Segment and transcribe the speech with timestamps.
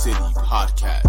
[0.00, 1.04] City podcast.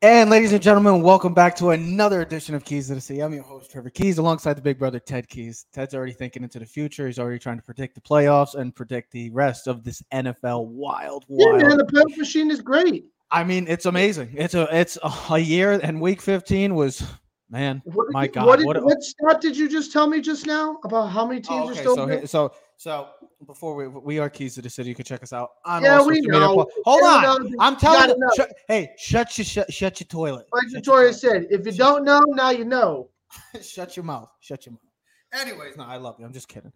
[0.00, 3.20] And ladies and gentlemen, welcome back to another edition of Keys to the City.
[3.22, 5.66] I'm your host, Trevor Keys, alongside the big brother, Ted Keys.
[5.72, 7.06] Ted's already thinking into the future.
[7.06, 11.24] He's already trying to predict the playoffs and predict the rest of this NFL wild,
[11.28, 13.04] Yeah, man, the punch machine is great.
[13.30, 14.30] I mean, it's amazing.
[14.34, 17.02] It's a it's a, a year, and week 15 was
[17.50, 17.80] man.
[17.86, 20.20] What did My you- God, what, did, what what stat did you just tell me
[20.20, 21.94] just now about how many teams Oh, are still?
[21.96, 23.08] so here- so so
[23.46, 24.88] before we we are Keys to the City.
[24.88, 26.66] You can check us out on Yeah, all we social media know.
[26.84, 27.50] Hold on, know.
[27.60, 28.18] I'm telling you.
[28.18, 28.28] know.
[28.36, 30.46] shut- hey, shut your shut, shut your toilet.
[30.52, 33.08] like Victoria said, if you don't know, now you know.
[33.62, 34.28] Shut your mouth.
[34.40, 35.40] Shut your mouth.
[35.42, 36.24] Anyways, no, I love you.
[36.24, 36.72] I'm just kidding.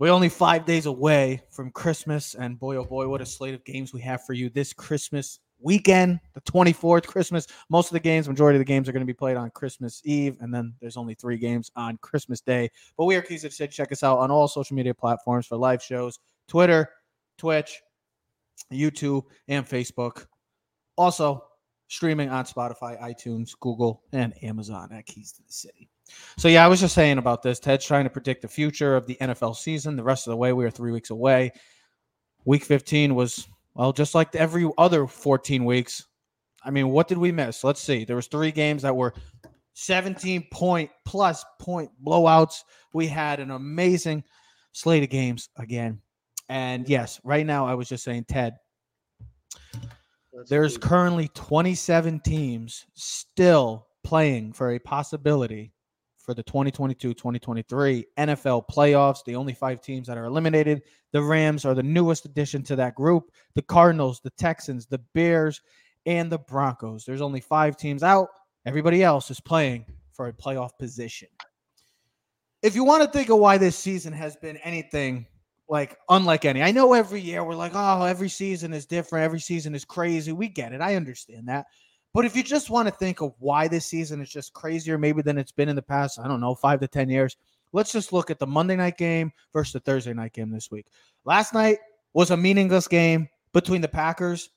[0.00, 3.64] We're only five days away from Christmas, and boy, oh boy, what a slate of
[3.64, 7.46] games we have for you this Christmas weekend, the 24th Christmas.
[7.70, 10.00] Most of the games, majority of the games, are going to be played on Christmas
[10.04, 12.70] Eve, and then there's only three games on Christmas Day.
[12.96, 13.72] But we are Keys the City.
[13.72, 16.90] Check us out on all social media platforms for live shows: Twitter,
[17.38, 17.80] Twitch,
[18.72, 20.26] YouTube, and Facebook.
[20.96, 21.44] Also,
[21.88, 25.88] streaming on Spotify, iTunes, Google, and Amazon at Keys to the City.
[26.36, 27.58] So yeah, I was just saying about this.
[27.58, 29.96] Ted's trying to predict the future of the NFL season.
[29.96, 31.52] The rest of the way, we are three weeks away.
[32.44, 36.06] Week 15 was well, just like every other 14 weeks.
[36.64, 37.64] I mean, what did we miss?
[37.64, 38.04] Let's see.
[38.04, 39.14] There was three games that were
[39.74, 42.62] 17 point plus point blowouts.
[42.92, 44.24] We had an amazing
[44.72, 46.00] slate of games again.
[46.48, 48.56] And yes, right now I was just saying, Ted,
[50.32, 55.72] That's there's currently 27 teams still playing for a possibility
[56.18, 59.24] for the 2022-2023 NFL playoffs.
[59.24, 60.82] The only five teams that are eliminated,
[61.14, 63.30] the Rams are the newest addition to that group.
[63.54, 65.60] The Cardinals, the Texans, the Bears,
[66.06, 67.04] and the Broncos.
[67.04, 68.28] There's only five teams out.
[68.66, 71.28] Everybody else is playing for a playoff position.
[72.62, 75.24] If you want to think of why this season has been anything
[75.68, 76.62] like unlike any.
[76.62, 79.24] I know every year we're like, oh, every season is different.
[79.24, 80.32] Every season is crazy.
[80.32, 80.80] We get it.
[80.80, 81.66] I understand that.
[82.12, 85.22] But if you just want to think of why this season is just crazier, maybe
[85.22, 87.36] than it's been in the past, I don't know, five to 10 years,
[87.74, 90.86] let's just look at the Monday night game versus the Thursday night game this week.
[91.24, 91.78] Last night
[92.14, 94.48] was a meaningless game between the Packers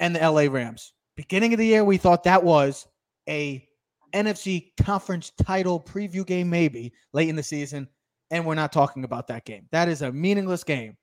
[0.00, 0.92] and the LA Rams.
[1.16, 2.88] Beginning of the year, we thought that was
[3.28, 3.64] a
[4.12, 7.88] NFC conference title preview game, maybe late in the season
[8.30, 9.68] and we're not talking about that game.
[9.70, 10.96] That is a meaningless game.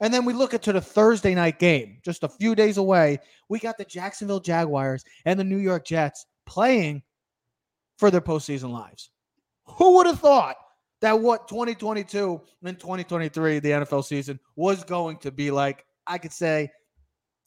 [0.00, 3.18] And then we look into the Thursday night game, just a few days away.
[3.48, 7.02] We got the Jacksonville Jaguars and the New York Jets playing
[7.98, 9.10] for their postseason lives.
[9.66, 10.56] Who would have thought
[11.00, 15.84] that what 2022 and 2023, the NFL season, was going to be like?
[16.06, 16.70] I could say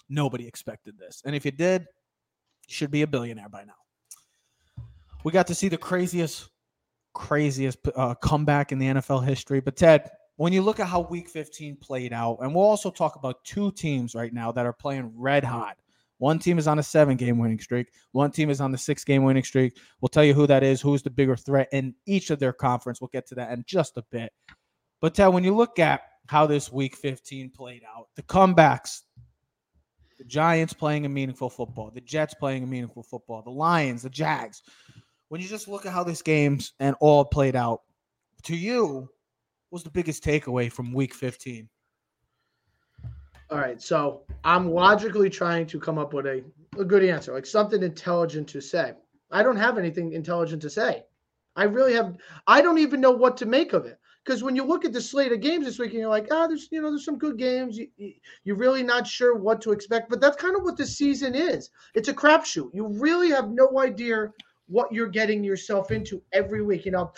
[0.10, 1.22] nobody expected this.
[1.26, 1.82] And if you did,
[2.68, 3.74] you should be a billionaire by now.
[5.24, 6.50] We got to see the craziest
[7.14, 9.60] craziest uh, comeback in the NFL history.
[9.60, 13.16] But Ted, when you look at how Week 15 played out, and we'll also talk
[13.16, 15.78] about two teams right now that are playing red hot.
[16.22, 17.88] One team is on a seven-game winning streak.
[18.12, 19.78] One team is on the six-game winning streak.
[20.00, 23.02] We'll tell you who that is, who's the bigger threat in each of their conference.
[23.02, 24.32] We'll get to that in just a bit.
[25.02, 29.02] But Ted, when you look at how this Week 15 played out, the comebacks,
[30.20, 34.10] the Giants playing a meaningful football, the Jets playing a meaningful football, the Lions, the
[34.10, 34.62] Jags
[35.32, 37.84] when you just look at how this game's and all played out,
[38.44, 39.08] to you,
[39.70, 41.70] what was the biggest takeaway from week 15?
[43.52, 46.42] All right, so I'm logically trying to come up with a,
[46.80, 48.94] a good answer, like something intelligent to say.
[49.30, 51.04] I don't have anything intelligent to say.
[51.58, 52.16] I really have.
[52.48, 55.02] I don't even know what to make of it because when you look at the
[55.02, 57.38] slate of games this week, and you're like, ah, there's you know there's some good
[57.38, 57.78] games.
[57.78, 58.14] You, you,
[58.46, 61.72] you're really not sure what to expect, but that's kind of what the season is.
[61.94, 62.70] It's a crapshoot.
[62.74, 64.32] You really have no idea
[64.68, 66.86] what you're getting yourself into every week.
[66.86, 67.12] You know,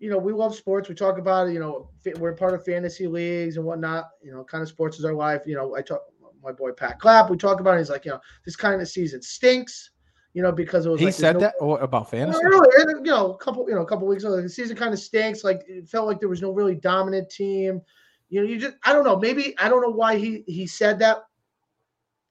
[0.00, 0.88] you know, we love sports.
[0.88, 1.52] We talk about it.
[1.52, 4.10] You know, we're part of fantasy leagues and whatnot.
[4.22, 5.42] You know, kind of sports is our life.
[5.46, 6.02] You know, I talk
[6.42, 7.30] my boy Pat Clapp.
[7.30, 7.78] We talk about it.
[7.78, 9.90] He's like, you know, this kind of season stinks.
[10.34, 12.38] You know, because it was He like, said no- that or about fantasy?
[12.44, 15.00] earlier, you know, a couple, you know, a couple weeks ago, the season kind of
[15.00, 15.42] stinks.
[15.42, 17.80] Like it felt like there was no really dominant team.
[18.28, 19.18] You know, you just I don't know.
[19.18, 21.24] Maybe I don't know why he he said that.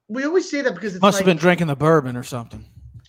[0.07, 2.63] We always say that because it Must like, have been drinking the bourbon or something.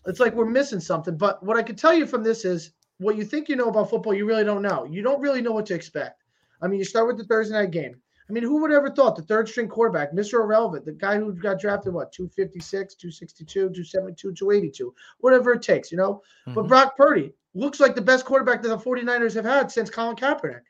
[0.07, 1.17] it's like we're missing something.
[1.17, 3.91] But what I can tell you from this is what you think you know about
[3.91, 4.85] football, you really don't know.
[4.85, 6.23] You don't really know what to expect.
[6.61, 8.01] I mean, you start with the Thursday night game.
[8.29, 10.35] I mean, who would ever thought the third string quarterback, Mr.
[10.41, 15.97] Irrelevant, the guy who got drafted, what, 256, 262, 272, 282, whatever it takes, you
[15.97, 16.23] know?
[16.55, 16.69] But Mhm.
[16.69, 20.65] Brock Purdy looks like the best quarterback that the 49ers have had since Colin Kaepernick.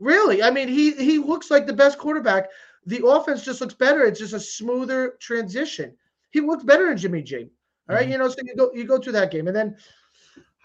[0.00, 0.42] Really?
[0.42, 2.50] I mean, he he looks like the best quarterback.
[2.86, 4.04] The offense just looks better.
[4.04, 5.96] It's just a smoother transition.
[6.30, 7.50] He looks better than Jimmy G.
[7.88, 8.12] All right, Mhm.
[8.12, 9.76] you know, so you go you go through that game, and then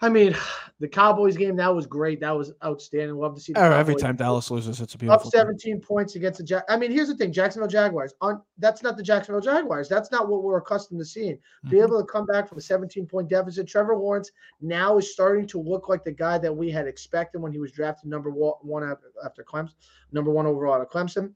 [0.04, 0.36] I mean,
[0.80, 2.20] the Cowboys game that was great.
[2.20, 3.16] That was outstanding.
[3.16, 3.54] Love to see.
[3.56, 5.30] Oh, every time Dallas loses, it's a up beautiful.
[5.30, 5.40] thing.
[5.40, 6.64] 17 points against the Jack.
[6.68, 8.12] I mean, here's the thing: Jacksonville Jaguars.
[8.20, 9.88] On that's not the Jacksonville Jaguars.
[9.88, 11.38] That's not what we're accustomed to seeing.
[11.70, 11.84] Be Mhm.
[11.84, 13.66] able to come back from a 17 point deficit.
[13.66, 14.30] Trevor Lawrence
[14.60, 17.72] now is starting to look like the guy that we had expected when he was
[17.72, 19.74] drafted number one after, after Clemson,
[20.12, 21.32] number one overall at Clemson.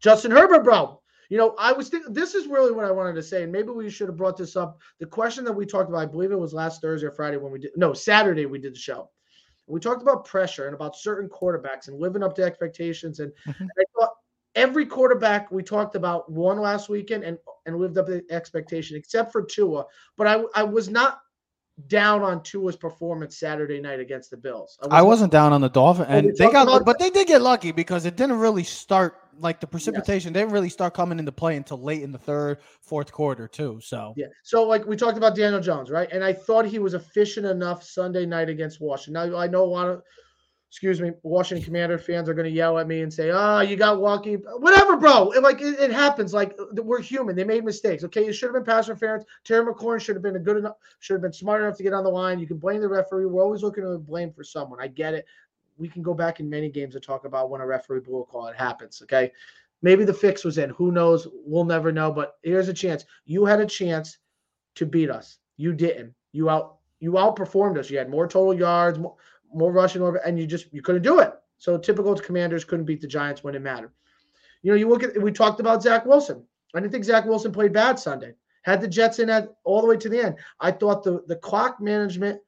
[0.00, 1.00] Justin Herbert, bro.
[1.28, 3.70] You know, I was thinking this is really what I wanted to say, and maybe
[3.70, 4.78] we should have brought this up.
[5.00, 7.52] The question that we talked about, I believe it was last Thursday or Friday when
[7.52, 9.10] we did no Saturday we did the show.
[9.66, 13.20] We talked about pressure and about certain quarterbacks and living up to expectations.
[13.20, 13.68] And Mhm.
[13.78, 14.10] I thought
[14.54, 19.32] every quarterback we talked about won last weekend and and lived up to expectation, except
[19.32, 19.84] for Tua.
[20.16, 21.20] But I I was not
[21.88, 24.78] down on Tua's performance Saturday night against the Bills.
[24.90, 27.26] I wasn't down on the Dolphin, Well, we and they got, about- but they did
[27.26, 31.32] get lucky because it didn't really start like the precipitation didn't really start coming into
[31.32, 33.80] play until late in the third, fourth quarter too.
[33.82, 34.26] So Yeah.
[34.44, 36.08] So like we talked about Daniel Jones, right?
[36.12, 39.30] And I thought he was efficient enough Sunday night against Washington.
[39.32, 40.02] Now I know a lot of
[40.74, 43.76] excuse me, Washington Commander fans are going to yell at me and say, "Ah, you
[43.76, 45.30] got lucky." Whatever, bro.
[45.30, 46.34] It, like it, it happens.
[46.34, 47.36] Like we're human.
[47.36, 48.02] They made mistakes.
[48.02, 49.24] Okay, it should have been pass interference.
[49.44, 51.92] Terry McLaurin should have been a good enough, should have been smart enough to get
[51.92, 52.40] on the line.
[52.40, 53.26] You can blame the referee.
[53.26, 54.80] We're always looking to blame for someone.
[54.80, 55.26] I get it.
[55.78, 58.24] We can go back in many games and talk about when a referee blew a
[58.24, 58.48] call.
[58.48, 59.00] It happens.
[59.00, 59.30] Okay.
[59.80, 60.70] Maybe the fix was in.
[60.70, 61.28] Who knows?
[61.46, 62.10] We'll never know.
[62.10, 63.04] But here's a chance.
[63.26, 64.18] You had a chance
[64.74, 65.38] to beat us.
[65.56, 66.14] You didn't.
[66.32, 67.90] You out you outperformed us.
[67.90, 69.14] You had more total yards, more,
[69.54, 71.32] more rushing over, and you just you couldn't do it.
[71.58, 73.92] So typical commanders couldn't beat the Giants when it mattered.
[74.62, 76.44] You know, you look at we talked about Zach Wilson.
[76.74, 78.34] I didn't think Zach Wilson played bad Sunday.
[78.62, 80.36] Had the Jets in at all the way to the end.
[80.60, 82.40] I thought the the clock management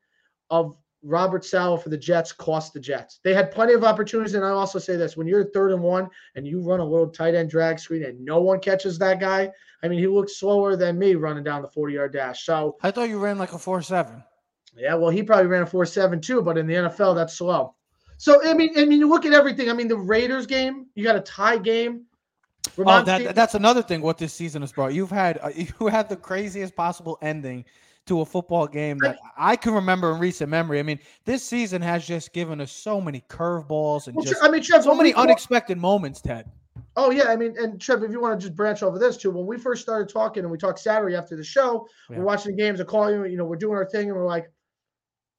[0.50, 3.20] of Robert Saleh for the Jets cost the Jets.
[3.22, 6.08] They had plenty of opportunities, and I also say this: when you're third and one
[6.34, 9.50] and you run a little tight end drag screen and no one catches that guy,
[9.82, 12.44] I mean, he looks slower than me running down the 40 yard dash.
[12.44, 14.24] So I thought you ran like a four seven.
[14.76, 17.74] Yeah, well, he probably ran a four seven too, but in the NFL, that's slow.
[18.18, 19.68] So I mean, I mean, you look at everything.
[19.70, 22.04] I mean, the Raiders game, you got a tie game.
[22.78, 24.00] Oh, that, Ste- that's another thing.
[24.02, 24.92] What this season has brought.
[24.94, 25.50] You've had uh,
[25.80, 27.64] you had the craziest possible ending
[28.06, 30.78] to a football game that I can remember in recent memory.
[30.78, 34.48] I mean, this season has just given us so many curveballs and Well, just I
[34.48, 36.20] mean, Trev, so many talk- unexpected moments.
[36.20, 36.50] Ted.
[36.98, 39.30] Oh yeah, I mean, and Trev, if you want to just branch over this too,
[39.30, 42.18] when we first started talking and we talked Saturday after the show, Yeah.
[42.18, 42.80] we're watching the games.
[42.80, 44.50] I call you, you know, we're doing our thing, and we're like,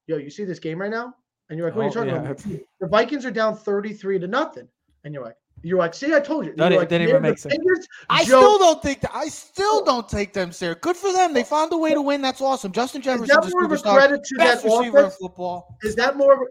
[0.08, 1.14] "Yo, you see this game right now?"
[1.48, 2.30] And you're like, "What are you Oh, talking yeah.
[2.30, 2.44] about?"
[2.80, 4.66] The Vikings are down thirty-three to nothing,
[5.04, 7.38] and you're like, "You're like, see, I told you." That didn't- like, didn't even make
[7.38, 7.54] sense.
[7.54, 9.10] Fingers, I Joe- still don't think that.
[9.14, 10.78] I still don't take them serious.
[10.80, 11.32] Good for them.
[11.32, 12.20] They found a way to win.
[12.22, 12.72] That's awesome.
[12.72, 13.24] Justin Jefferson.
[13.24, 15.16] Is that more of a credit to that offense?
[15.16, 15.76] football.
[15.82, 16.44] Is that more of a,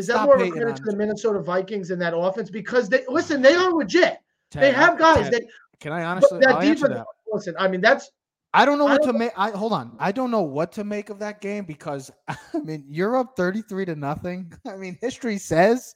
[0.00, 2.48] is that Stop more of a credit to the Minnesota Vikings in that offense?
[2.50, 4.18] Because they listen, they are legit.
[4.50, 5.42] Ted, They have guys Ted, that
[5.80, 6.38] Can I honestly?
[6.40, 7.32] that I'll answer defense- that.
[7.32, 7.54] listen.
[7.58, 8.10] I mean, that's
[8.52, 9.32] I don't know what don't to make.
[9.36, 9.96] I hold on.
[9.98, 13.84] I don't know what to make of that game because I mean you're up 33
[13.86, 14.52] to nothing.
[14.66, 15.94] I mean, history says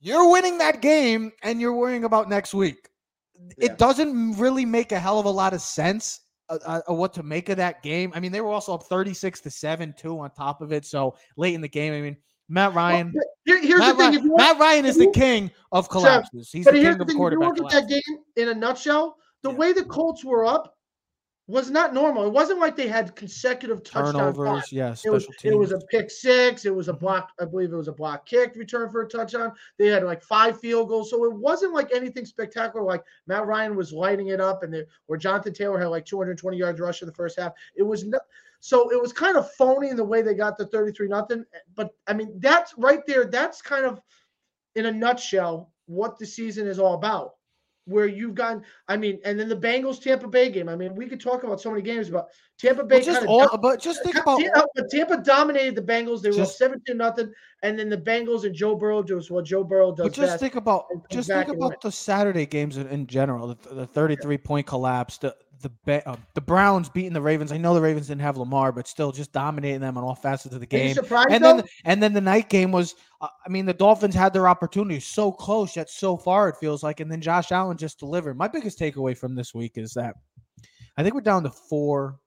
[0.00, 2.88] you're winning that game and you're worrying about next week.
[3.58, 3.66] Yeah.
[3.66, 7.14] It doesn't really make a hell of a lot of sense uh, uh, of what
[7.14, 8.12] to make of that game.
[8.14, 10.84] I mean, they were also up 36 to 7 too on top of it.
[10.84, 12.16] So late in the game, I mean,
[12.48, 13.12] Matt Ryan.
[13.14, 14.12] Well, here- here's Matt, the thing.
[14.14, 16.50] Ryan want, Matt Ryan is the king of collapses.
[16.52, 17.26] He's but the here's king the of thing.
[17.26, 19.56] If you look at that game in a nutshell, the Yeah.
[19.56, 20.76] way the Colts were up
[21.46, 22.26] was not normal.
[22.26, 24.32] It wasn't like they had consecutive touchdown.
[24.34, 25.44] Turnovers, yeah, It was, teams.
[25.44, 26.64] it was a pick six.
[26.64, 27.32] It was a block.
[27.38, 29.52] I believe it was a block kick return for a touchdown.
[29.78, 32.84] They had like five field goals, so it wasn't like anything spectacular.
[32.84, 36.56] Like Matt Ryan was lighting it up, and they, or Jonathan Taylor had like 220
[36.56, 37.52] yards rush in the first half.
[37.76, 38.18] It was no,
[38.60, 41.44] so it was kind of phony in the way they got the 33 nothing.
[41.74, 43.26] But I mean, that's right there.
[43.26, 44.00] That's kind of
[44.76, 47.34] in a nutshell what the season is all about.
[47.86, 50.70] Where you've gotten, I mean, and then the Bengals Tampa Bay game.
[50.70, 53.46] I mean, we could talk about so many games, but Tampa Bay Well, just all,
[53.46, 56.22] of but just think about Tampa, but Tampa dominated the Bengals.
[56.22, 57.30] They were Just- 17 nothing,
[57.62, 60.54] and then the Bengals and Joe Burrow does what Joe Burrow does But just think
[60.54, 63.48] about just think about the Saturday games in, in general.
[63.48, 67.50] The, the 33 point collapse, the the Ba- uh, the Browns beating the Ravens.
[67.50, 70.54] I know the Ravens didn't have Lamar, but still just dominating them on all facets
[70.54, 70.94] of the game.
[70.94, 71.56] surprised And though?
[71.56, 72.94] then and then the night game was.
[73.20, 76.48] Uh, I mean, the Dolphins had their opportunity so close yet so far.
[76.48, 78.36] It feels like, and then Josh Allen just delivered.
[78.38, 80.14] My biggest takeaway from this week is that
[80.96, 82.20] I think we're down to four.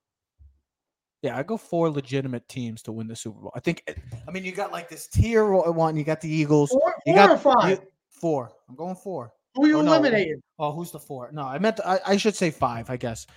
[1.21, 3.51] Yeah, I go four legitimate teams to win the Super Bowl.
[3.55, 3.83] I think.
[4.27, 5.95] I mean, you got like this tier one.
[5.95, 6.69] You got the Eagles.
[6.69, 7.69] four, you four got- or five?
[7.79, 7.87] you-
[8.21, 8.51] Four.
[8.67, 9.31] I'm going four.
[9.57, 9.93] Who are you oh, no.
[9.93, 10.41] eliminating?
[10.59, 11.29] Oh, who's the four?
[11.33, 12.89] No, I meant I, I should say five.
[12.89, 13.27] I guess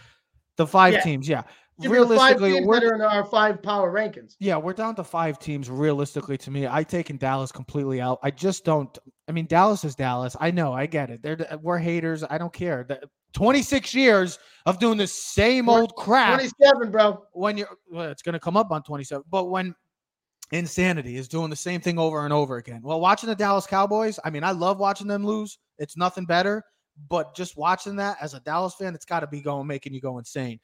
[0.56, 1.00] the five Yeah.
[1.00, 1.28] teams.
[1.28, 1.42] Yeah,
[1.80, 4.36] Give realistically, teams we're in our five power rankings.
[4.38, 5.68] yeah we're down to five teams.
[5.68, 8.20] Realistically, to me, I taken Dallas completely out.
[8.22, 8.96] I just don't.
[9.28, 10.36] I mean, Dallas is Dallas.
[10.38, 10.72] I know.
[10.72, 11.22] I get it.
[11.22, 12.22] They're we're haters.
[12.28, 12.84] I don't care.
[12.86, 13.00] The,
[13.32, 16.34] 26 years of doing the same old crap.
[16.34, 17.24] 27, bro.
[17.32, 19.24] When you're, well, it's going to come up on 27.
[19.30, 19.74] But when
[20.52, 22.80] insanity is doing the same thing over and over again.
[22.82, 25.58] Well, watching the Dallas Cowboys, I mean, I love watching them lose.
[25.78, 26.62] It's nothing better,
[27.08, 30.00] but just watching that as a Dallas fan, it's got to be going making you
[30.00, 30.58] go insane.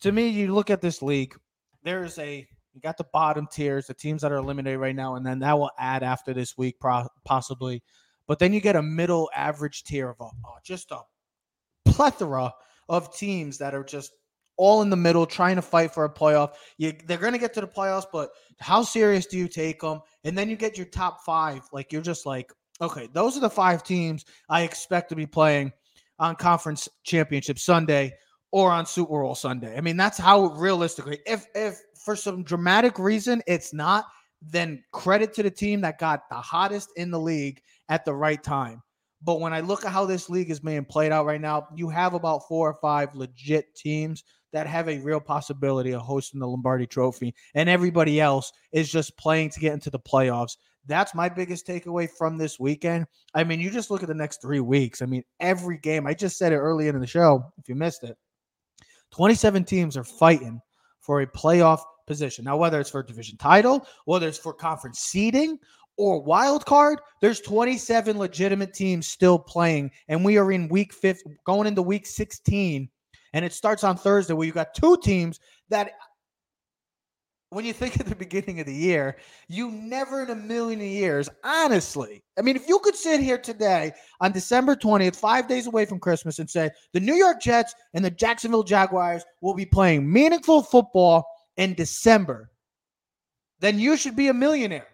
[0.00, 1.34] To me, you look at this league,
[1.82, 5.24] there's a you got the bottom tiers, the teams that are eliminated right now, and
[5.24, 6.76] then that will add after this week,
[7.24, 7.82] possibly.
[8.26, 11.00] But then you get a middle average tier of a, oh, just a
[11.84, 12.52] plethora
[12.88, 14.10] of teams that are just
[14.56, 16.54] all in the middle trying to fight for a playoff.
[16.78, 18.30] You, they're going to get to the playoffs, but
[18.60, 20.00] how serious do you take them?
[20.24, 21.62] And then you get your top five.
[21.72, 25.72] Like you're just like, okay, those are the five teams I expect to be playing
[26.18, 28.14] on conference championship Sunday
[28.52, 29.76] or on Super Bowl Sunday.
[29.76, 34.04] I mean, that's how realistically, if if for some dramatic reason it's not,
[34.40, 38.42] then credit to the team that got the hottest in the league at the right
[38.42, 38.82] time.
[39.22, 41.88] But when I look at how this league is being played out right now, you
[41.88, 44.22] have about four or five legit teams
[44.54, 49.18] that have a real possibility of hosting the Lombardi trophy, and everybody else is just
[49.18, 50.56] playing to get into the playoffs.
[50.86, 53.06] That's my biggest takeaway from this weekend.
[53.34, 55.02] I mean, you just look at the next three weeks.
[55.02, 58.04] I mean, every game, I just said it earlier in the show, if you missed
[58.04, 58.16] it,
[59.10, 60.60] 27 teams are fighting
[61.00, 62.44] for a playoff position.
[62.44, 65.58] Now, whether it's for division title, whether it's for conference seeding
[65.96, 71.24] or wild card, there's 27 legitimate teams still playing, and we are in week fifth,
[71.44, 72.88] going into week 16,
[73.34, 75.38] and it starts on Thursday where you got two teams
[75.68, 75.92] that.
[77.50, 81.28] When you think at the beginning of the year, you never in a million years,
[81.44, 82.24] honestly.
[82.36, 86.00] I mean, if you could sit here today on December 20th, five days away from
[86.00, 90.64] Christmas, and say the New York Jets and the Jacksonville Jaguars will be playing meaningful
[90.64, 92.50] football in December,
[93.60, 94.88] then you should be a millionaire.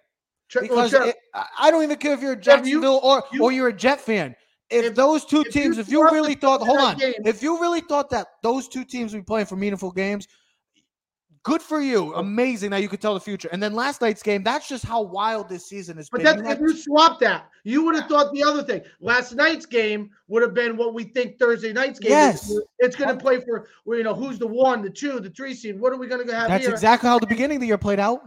[0.52, 1.16] Because well, it,
[1.58, 4.00] I don't even care if you're a Jacksonville you, or you, or you're a Jet
[4.00, 4.34] fan.
[4.70, 7.42] If, if those two if teams, you if you really thought, hold on, game, if
[7.42, 10.28] you really thought that those two teams would be playing for meaningful games,
[11.42, 12.14] good for you.
[12.14, 12.20] Oh.
[12.20, 13.48] Amazing that you could tell the future.
[13.50, 16.42] And then last night's game, that's just how wild this season has but been.
[16.42, 18.82] But if you swap that, you would have thought the other thing.
[19.00, 22.50] Last night's game would have been what we think Thursday night's game yes.
[22.50, 22.62] is.
[22.78, 25.80] It's going to play for, you know, who's the one, the two, the three seed.
[25.80, 26.72] What are we going to have That's here?
[26.72, 28.20] exactly how the beginning of the year played out.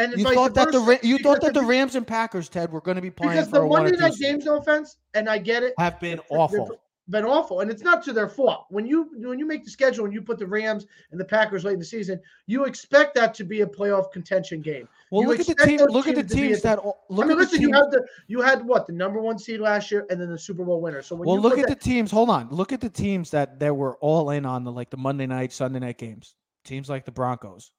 [0.00, 2.94] And you thought that the you thought that the Rams and Packers, Ted, were going
[2.94, 6.20] to be playing because the Monday night games, offense, and I get it, have been
[6.30, 6.80] awful.
[7.08, 8.66] Been awful, and it's not to their fault.
[8.70, 11.64] When you when you make the schedule and you put the Rams and the Packers
[11.64, 14.88] late in the season, you expect that to be a playoff contention game.
[15.10, 15.80] Well, you look at the team.
[15.80, 16.84] Look at the teams that.
[16.84, 17.60] Look I mean, listen.
[17.60, 20.38] You had the you had what the number one seed last year, and then the
[20.38, 21.02] Super Bowl winner.
[21.02, 22.12] So when well, look at that, the teams.
[22.12, 22.48] Hold on.
[22.50, 25.52] Look at the teams that that were all in on the like the Monday night,
[25.52, 26.36] Sunday night games.
[26.64, 27.72] Teams like the Broncos,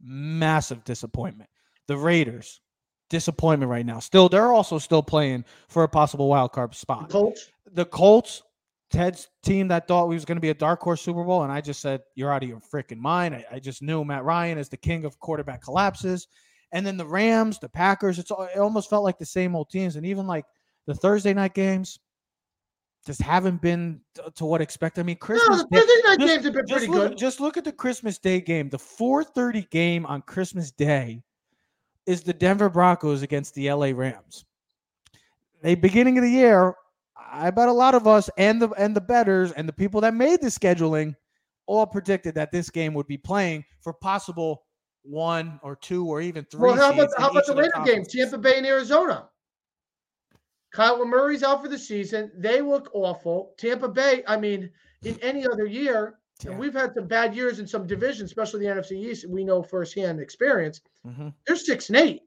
[0.00, 1.50] massive disappointment.
[1.90, 2.60] The Raiders,
[3.08, 3.98] disappointment right now.
[3.98, 7.08] Still, they're also still playing for a possible wild card spot.
[7.08, 7.50] The Colts.
[7.72, 8.42] The Colts,
[8.92, 11.50] Ted's team that thought we was going to be a dark horse Super Bowl, and
[11.50, 13.34] I just said you're out of your freaking mind.
[13.34, 16.28] I, I, just knew Matt Ryan is the king of quarterback collapses,
[16.70, 18.20] and then the Rams, the Packers.
[18.20, 20.44] It's it almost felt like the same old teams, and even like
[20.86, 21.98] the Thursday night games
[23.04, 24.00] just haven't been
[24.36, 25.00] to what expected.
[25.00, 25.58] I mean, Christmas.
[25.58, 27.18] No, the Thursday night just, games have been pretty look, good.
[27.18, 31.24] Just look at the Christmas Day game, the 4:30 game on Christmas Day
[32.06, 34.44] is the Denver Broncos against the LA Rams.
[35.62, 36.74] The beginning of the year,
[37.16, 40.14] I bet a lot of us and the and the betters and the people that
[40.14, 41.14] made the scheduling
[41.66, 44.64] all predicted that this game would be playing for possible
[45.02, 46.60] one or two or even three.
[46.60, 49.28] Well, how about how about the Raider game, Tampa Bay and Arizona?
[50.74, 52.30] Kyler Murray's out for the season.
[52.36, 53.54] They look awful.
[53.58, 54.70] Tampa Bay, I mean,
[55.02, 56.50] in any other year, yeah.
[56.50, 59.26] And we've had some bad years in some divisions, especially the NFC East.
[59.28, 60.80] We know firsthand experience.
[61.06, 61.28] Mm-hmm.
[61.46, 62.22] They're six and eight.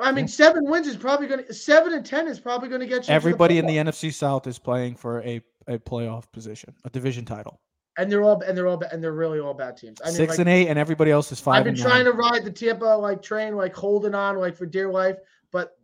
[0.00, 0.30] I mean, yeah.
[0.30, 3.14] seven wins is probably going to seven and ten is probably going to get you.
[3.14, 7.24] Everybody the in the NFC South is playing for a, a playoff position, a division
[7.24, 7.60] title.
[7.96, 10.00] And they're all and they're all and they're really all bad teams.
[10.02, 12.12] I mean, Six like, and eight, and everybody else is 5 I've been trying to
[12.12, 15.16] ride the Tampa like train, like holding on, like for dear life,
[15.50, 15.76] but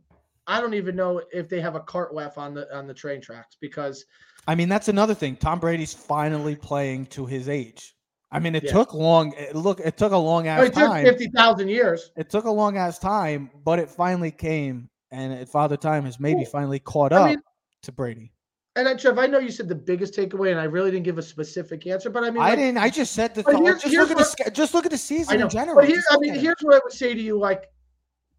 [0.46, 3.20] I don't even know if they have a cart left on the on the train
[3.20, 4.04] tracks because
[4.46, 5.36] I mean, that's another thing.
[5.36, 7.94] Tom Brady's finally playing to his age.
[8.30, 8.72] I mean, it yeah.
[8.72, 9.32] took long.
[9.38, 11.04] It, look, it took a long ass it time.
[11.04, 12.10] Fifty thousand years.
[12.16, 16.42] It took a long ass time, but it finally came, and Father Time has maybe
[16.42, 16.46] Ooh.
[16.46, 17.42] finally caught up I mean,
[17.82, 18.32] to Brady.
[18.76, 21.16] And I, Trev, I know you said the biggest takeaway, and I really didn't give
[21.16, 22.78] a specific answer, but I mean, I like, didn't.
[22.78, 23.44] I just said the.
[23.44, 25.76] Thought, here's, just here's look what, at the just look at the season in general.
[25.76, 27.70] But here, I mean, here's what I would say to you: like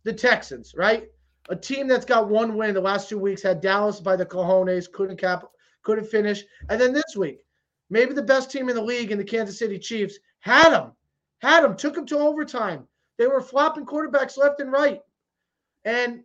[0.04, 1.06] the Texans, right?
[1.48, 4.92] A team that's got one win the last two weeks had Dallas by the cojones,
[4.92, 5.46] couldn't cap,
[5.86, 6.44] couldn't finish.
[6.70, 7.40] And then this week,
[7.90, 10.92] maybe the best team in the league in the Kansas City Chiefs had them,
[11.40, 12.86] had them, took them to overtime.
[13.18, 15.00] They were flopping quarterbacks left and right.
[15.86, 16.24] And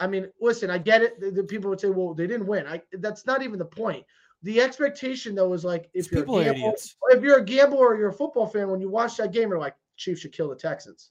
[0.00, 1.20] I mean, listen, I get it.
[1.20, 2.66] The, the people would say, well, they didn't win.
[2.66, 4.04] I, that's not even the point.
[4.42, 6.72] The expectation, though, is like if you're, a gambler,
[7.10, 9.58] if you're a gambler or you're a football fan, when you watch that game, you're
[9.58, 11.10] like, Chiefs should kill the Texans.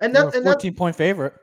[0.00, 1.34] And They're that a and that 14 point favorite.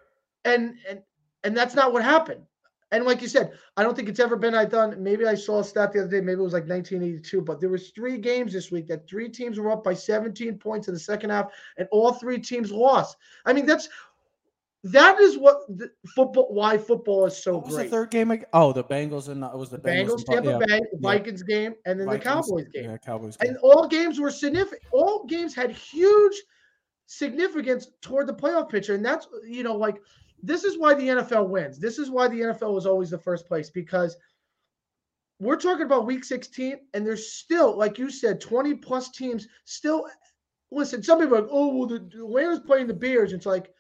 [0.45, 1.01] and and
[1.43, 2.41] and that's not what happened.
[2.91, 4.55] And like you said, I don't think it's ever been.
[4.55, 6.21] I thought maybe I saw a stat the other day.
[6.21, 9.59] Maybe it was like 1982, but there was three games this week that three teams
[9.59, 13.17] were up by 17 points in the second half, and all three teams lost.
[13.45, 13.89] I mean, that's
[14.83, 16.47] that is what the football.
[16.53, 17.83] Why football is so What was great.
[17.85, 18.45] the third game?
[18.53, 20.23] Oh, the Bengals and it was the Bengals.
[20.23, 22.89] Bengals, Tampa yeah, Bay, the Vikings game, and then Vikings, the Cowboys game.
[22.91, 23.49] Yeah, Cowboys game.
[23.49, 24.83] And all games were significant.
[24.91, 26.35] All games had huge
[27.07, 28.93] significance toward the playoff picture.
[28.93, 30.01] And that's, you know, like
[30.41, 31.79] this is why the NFL wins.
[31.79, 34.15] This is why the NFL is always the first place because
[35.39, 40.07] we're talking about week 16, and there's still, like you said, 20 plus teams still.
[40.71, 43.33] Listen, some people are like, oh, well, the the Atlanta's playing the Bears.
[43.33, 43.71] It's like,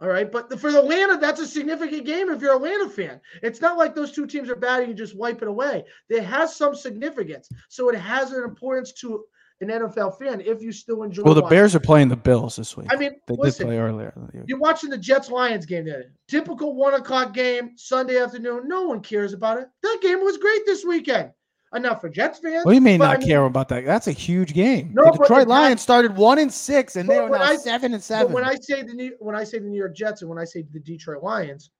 [0.00, 3.20] all right, but the, for Atlanta, that's a significant game if you're an Atlanta fan.
[3.42, 5.84] It's not like those two teams are bad and just wipe it away.
[6.08, 7.50] It has some significance.
[7.68, 9.24] So it has an importance to
[9.60, 11.22] an NFL fan if you still enjoy.
[11.22, 11.56] well, the watching.
[11.56, 12.88] Bears are playing the Bills this week.
[12.90, 14.12] I mean, they listen, did play earlier.
[14.16, 16.04] the you're watching the Jets Lions game there.
[16.28, 18.66] Typical one o'clock game, Sunday afternoon.
[18.66, 19.68] No one cares about it.
[19.82, 21.30] That game was great this weekend.
[21.72, 22.64] Enough for Jets fans.
[22.64, 23.84] What do you mean not I mean, care about that?
[23.84, 24.92] That's a huge game.
[24.92, 27.94] No, the Detroit the Lions started one and six, and they are now I- seven
[27.94, 28.32] and seven.
[28.32, 30.44] when I say the New, when I say the New York Jets and when I
[30.44, 31.70] say the Detroit Lions,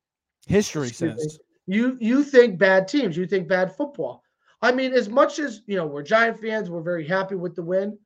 [0.47, 4.23] History excuse me, says you you think bad teams, you think bad football.
[4.63, 7.63] I mean, as much as you know, we're Giant fans, we're very happy with the
[7.63, 7.99] win,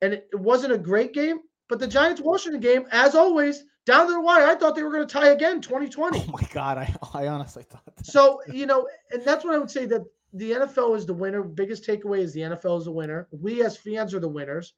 [0.00, 1.40] and it, it wasn't a great game.
[1.68, 4.92] But the Giants Washington game, as always, down to the wire, I thought they were
[4.92, 6.18] going to tie again, 2020.
[6.18, 8.06] Oh my god, I I honestly thought that.
[8.06, 11.42] So, you know, and that's what I would say that the NFL is the winner.
[11.42, 13.28] Biggest takeaway is the NFL is the winner.
[13.30, 14.74] We as fans are the winners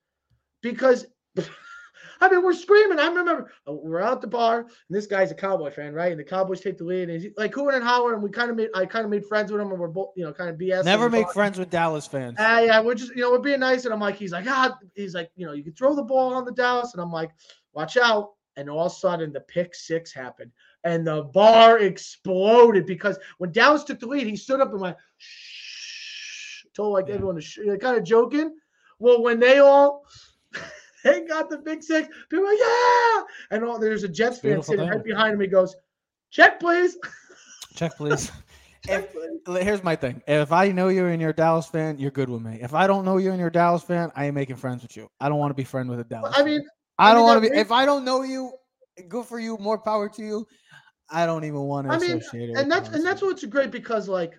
[0.63, 1.07] because
[2.21, 2.99] I mean we're screaming.
[2.99, 6.11] I remember uh, we're out at the bar and this guy's a Cowboy fan, right?
[6.11, 7.09] And the Cowboys take the lead.
[7.09, 9.25] And he's like Hoover and Howard, and we kind of made I kind of made
[9.27, 10.85] friends with him, and we're both, you know, kind of BS.
[10.85, 12.39] Never make friends with Dallas fans.
[12.39, 13.85] Uh, yeah, we're just, you know, we're being nice.
[13.85, 16.35] And I'm like, he's like, ah, he's like, you know, you can throw the ball
[16.35, 16.93] on the Dallas.
[16.93, 17.31] And I'm like,
[17.73, 18.33] watch out.
[18.57, 20.51] And all of a sudden, the pick six happened
[20.85, 24.97] and the bar exploded because when Dallas took the lead, he stood up and went,
[25.17, 27.15] shh, told like Yeah.
[27.15, 28.57] everyone to, sh- kind of joking.
[28.99, 30.05] Well, when they all,
[31.13, 33.23] they got the big six, people like, yeah.
[33.51, 34.89] And all, there's a Jets fan sitting thing.
[34.89, 35.41] right behind him.
[35.41, 35.75] He goes,
[36.31, 36.97] check, please.
[37.75, 38.31] Check please.
[39.47, 40.23] L- Here's my thing.
[40.27, 42.59] If I know you and you're a Dallas fan, you're good with me.
[42.61, 44.97] If I don't know you and you're a Dallas fan, I ain't making friends with
[44.97, 45.09] you.
[45.21, 46.35] I don't want to be friend with a Dallas.
[46.35, 46.47] I fan.
[46.47, 46.63] mean,
[46.99, 47.57] I I don't want to be.
[47.57, 48.53] If I don't know you,
[49.09, 49.57] good for you.
[49.59, 50.47] More power to you.
[51.11, 54.09] I don't even want to I mean, associate and that's and that's what's great because
[54.09, 54.39] like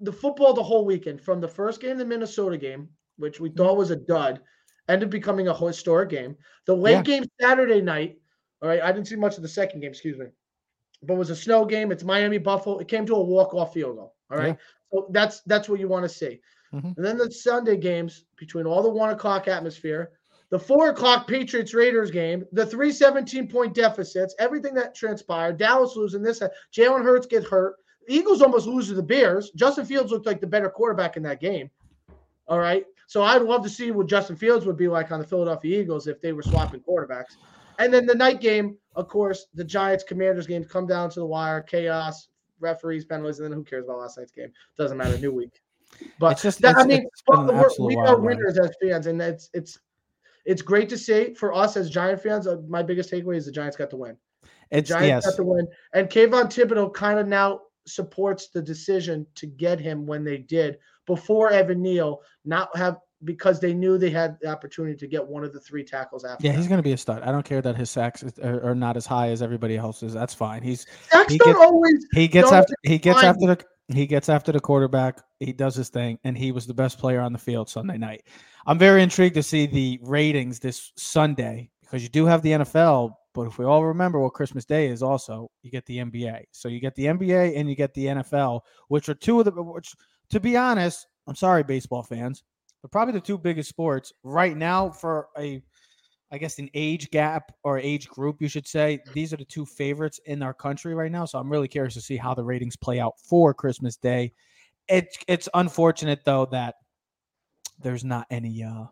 [0.00, 3.58] the football the whole weekend from the first game the minnesota game which we Mm-hmm.
[3.58, 4.40] thought was a dud
[4.88, 7.02] ended up becoming a historic game the late Yeah.
[7.02, 8.18] game saturday night
[8.62, 10.26] all right i didn't see much of the second game excuse me
[11.02, 13.96] but it was a snow game it's miami buffalo it came to a walk-off field
[13.96, 14.56] goal all right
[14.92, 16.40] so that's that's what you want to see
[16.74, 16.96] Mhm.
[16.96, 20.10] and then the sunday games between all the one o'clock atmosphere
[20.50, 25.96] the four o'clock Patriots Raiders game, the three 17 point deficits, everything that transpired, Dallas
[25.96, 27.74] losing this, uh, Jalen Hurts get hurt,
[28.06, 29.50] Eagles almost lose to the Bears.
[29.56, 31.68] Justin Fields looked like the better quarterback in that game.
[32.48, 32.84] All right.
[33.08, 36.06] So I'd love to see what Justin Fields would be like on the Philadelphia Eagles
[36.06, 37.36] if they were swapping quarterbacks.
[37.78, 41.26] And then the night game, of course, the Giants Commanders game come down to the
[41.26, 42.28] wire, chaos,
[42.58, 44.50] referees, penalties, and then who cares about last night's game?
[44.78, 45.60] Doesn't matter, new week.
[46.18, 48.58] But It's just- that, I it's- mean, it's been an but we're- we are winners
[48.58, 49.78] as fans, and it's it's
[50.46, 52.46] it's great to see for us as Giant fans.
[52.46, 54.16] Uh, my biggest takeaway is the Giants got the win.
[54.42, 55.26] The It's Giants yes.
[55.26, 60.06] got the win, and Kayvon Thibodeaux kind of now supports the decision to get him
[60.06, 64.94] when they did before Evan Neal not have because they knew they had the opportunity
[64.96, 66.44] to get one of the three tackles after.
[66.44, 66.58] Yeah, that.
[66.58, 67.22] he's going to be a stud.
[67.22, 70.12] I don't care that his sacks are, are not as high as everybody else's.
[70.12, 70.62] That's fine.
[70.62, 72.06] He's Sacks he don't gets- always.
[72.12, 73.30] he gets after he gets fine.
[73.30, 75.20] after the he gets after the quarterback.
[75.40, 78.24] He does his thing, and he was the best player on the field Sunday night.
[78.66, 83.12] I'm very intrigued to see the ratings this Sunday because you do have the NFL,
[83.36, 86.44] but if we all remember what Christmas Day is, also you get the NBA.
[86.52, 89.52] So you get the NBA and you get the NFL, which are two of the
[89.52, 89.94] which,
[90.30, 92.42] to be honest, I'm sorry, baseball fans,
[92.80, 95.62] but probably the two biggest sports right now for a
[96.32, 99.00] I guess an age gap or age group, you should say.
[99.12, 101.26] These are the two favorites in our country right now.
[101.26, 104.32] So I'm really curious to see how the ratings play out for Christmas Day.
[104.88, 106.76] It's it's unfortunate though that
[107.80, 108.86] there's not any uh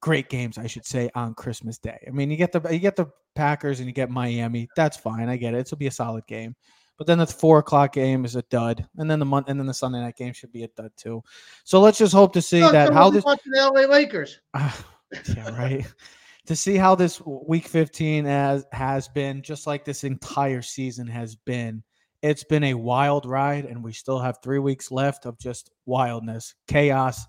[0.00, 1.98] great games, I should say, on Christmas Day.
[2.06, 4.68] I mean, you get the you get the Packers and you get Miami.
[4.76, 5.28] That's fine.
[5.28, 5.70] I get it.
[5.70, 6.54] Will be a solid game.
[6.96, 9.66] But then the four o'clock game is a dud, and then the month and then
[9.66, 11.22] the Sunday night game should be a dud too.
[11.64, 14.40] So let's just hope to see No, that how this watching the LA Lakers.
[14.54, 14.86] Ah,
[15.36, 15.84] yeah, right.
[16.46, 21.34] to see how this week 15 has has been, just like this entire season has
[21.34, 21.82] been.
[22.22, 26.54] It's been a wild ride, and we still have three weeks left of just wildness,
[26.68, 27.26] chaos,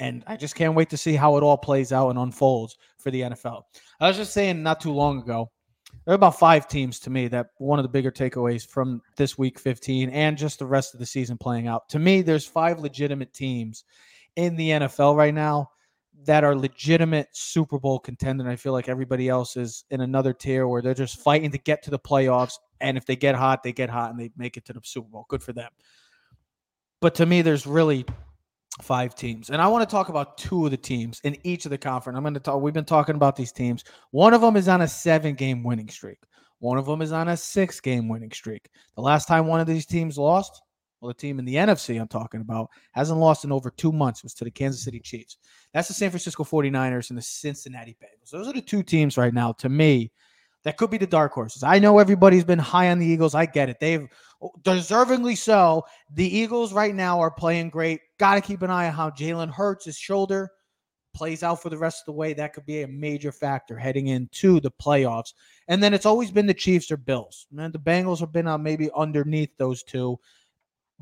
[0.00, 3.10] And I just can't wait to see how it all plays out and unfolds for
[3.10, 3.62] the NFL.
[4.00, 5.50] I was just saying not too long ago,
[6.04, 9.36] there are about five teams to me that one of the bigger takeaways from this
[9.36, 11.88] week 15 and just the rest of the season playing out.
[11.90, 13.84] To me, there's five legitimate teams
[14.36, 15.70] in the NFL right now
[16.24, 18.48] that are legitimate Super Bowl contender.
[18.48, 21.82] I feel like everybody else is in another tier where they're just fighting to get
[21.84, 22.54] to the playoffs.
[22.80, 25.08] And if they get hot, they get hot and they make it to the Super
[25.08, 25.26] Bowl.
[25.28, 25.70] Good for them.
[27.00, 28.04] But to me, there's really
[28.80, 29.50] five teams.
[29.50, 32.16] And I want to talk about two of the teams in each of the conference.
[32.16, 33.84] I'm going to talk, we've been talking about these teams.
[34.10, 36.18] One of them is on a seven game winning streak,
[36.58, 38.68] one of them is on a six game winning streak.
[38.96, 40.62] The last time one of these teams lost,
[41.00, 44.20] well, the team in the NFC I'm talking about hasn't lost in over two months.
[44.20, 45.36] It was to the Kansas City Chiefs.
[45.72, 48.30] That's the San Francisco 49ers and the Cincinnati Bengals.
[48.30, 50.10] Those are the two teams right now, to me,
[50.64, 51.62] that could be the dark horses.
[51.62, 53.34] I know everybody's been high on the Eagles.
[53.34, 53.78] I get it.
[53.80, 54.08] They've
[54.62, 55.84] deservingly so.
[56.14, 58.00] The Eagles right now are playing great.
[58.18, 60.50] Got to keep an eye on how Jalen Hurts, his shoulder,
[61.14, 62.32] plays out for the rest of the way.
[62.32, 65.32] That could be a major factor heading into the playoffs.
[65.68, 67.46] And then it's always been the Chiefs or Bills.
[67.50, 70.18] Man, the Bengals have been uh, maybe underneath those two.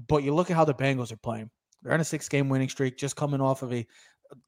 [0.08, 1.50] But you look at how the Bengals are playing.
[1.82, 3.86] They're on a six game winning streak, just coming off of a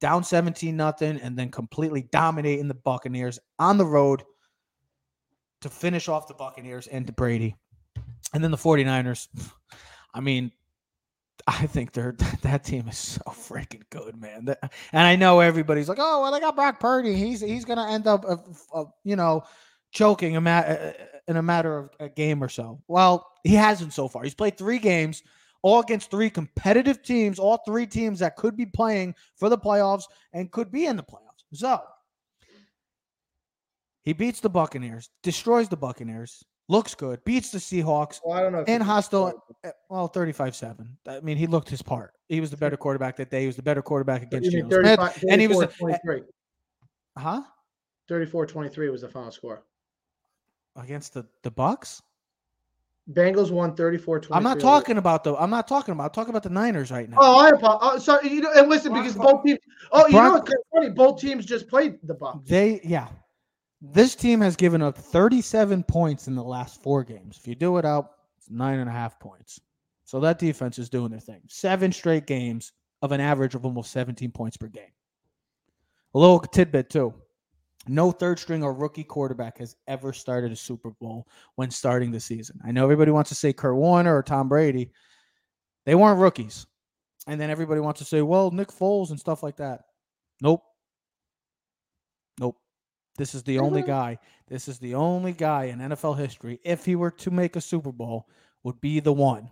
[0.01, 4.23] down 17 nothing and then completely dominating the Buccaneers on the road
[5.61, 7.57] to finish off the Buccaneers and to Brady.
[8.35, 9.29] And then the 49ers.
[10.15, 10.53] I mean,
[11.47, 14.55] I think they're that team is so freaking good, man.
[14.93, 17.15] And I know everybody's like, "Oh, well, they got Brock Purdy.
[17.15, 18.37] He's he's gonna end up, uh,
[18.75, 19.45] uh, you know,
[19.91, 20.93] choking a ma- uh,
[21.27, 24.25] in a matter of a game or so." Well, he hasn't so far.
[24.25, 25.23] He's played three games,
[25.63, 30.05] all against three competitive teams, all three teams that could be playing for the playoffs
[30.33, 31.45] and could be in the playoffs.
[31.55, 31.81] So
[34.09, 38.21] he beats the Buccaneers, destroys the Buccaneers, looks good, beats the Seahawks.
[38.25, 38.65] Well, I don't know.
[38.67, 40.97] In hostile, eh, well, 35 7.
[41.07, 42.15] I mean, he looked his part.
[42.31, 43.43] He was the better quarterback that day.
[43.43, 45.25] He was the better quarterback against Geno Smith.
[45.29, 46.23] And he was the, 23.
[47.19, 47.43] Huh?
[48.09, 49.65] 34 23 was the final score.
[50.75, 52.01] Against the, the Bucks?
[53.13, 56.45] Bengals won 34 I'm not talking about the I'm not talking about I'm talking about
[56.45, 57.19] the Niners right now.
[57.21, 57.91] Oh, I apologize.
[57.93, 59.59] Oh, sorry, you know, and listen, because both teams
[59.93, 60.89] oh, you know what's funny?
[60.89, 62.49] Both teams just played the Bucks.
[62.49, 63.09] They yeah.
[63.81, 67.39] This team has given up 37 points in the last four games.
[67.39, 69.61] If you do it out, it's nine and a half points.
[70.05, 71.43] So that defense is doing their thing.
[71.49, 74.91] Seven straight games of an average of almost 17 points per game.
[76.15, 77.15] A little tidbit too.
[77.87, 82.21] No third string or rookie quarterback has ever started a Super Bowl when starting the
[82.21, 82.59] season.
[82.65, 84.91] I know everybody wants to say Kurt Warner or Tom Brady.
[85.87, 86.67] They weren't rookies.
[87.27, 89.83] And then everybody wants to say, well, Nick Foles and stuff like that.
[90.43, 90.63] Nope.
[93.19, 94.19] This is the only guy.
[94.49, 97.93] This is the only guy in NFL history, if he were to make a Super
[97.93, 98.27] Bowl,
[98.63, 99.51] would be the one.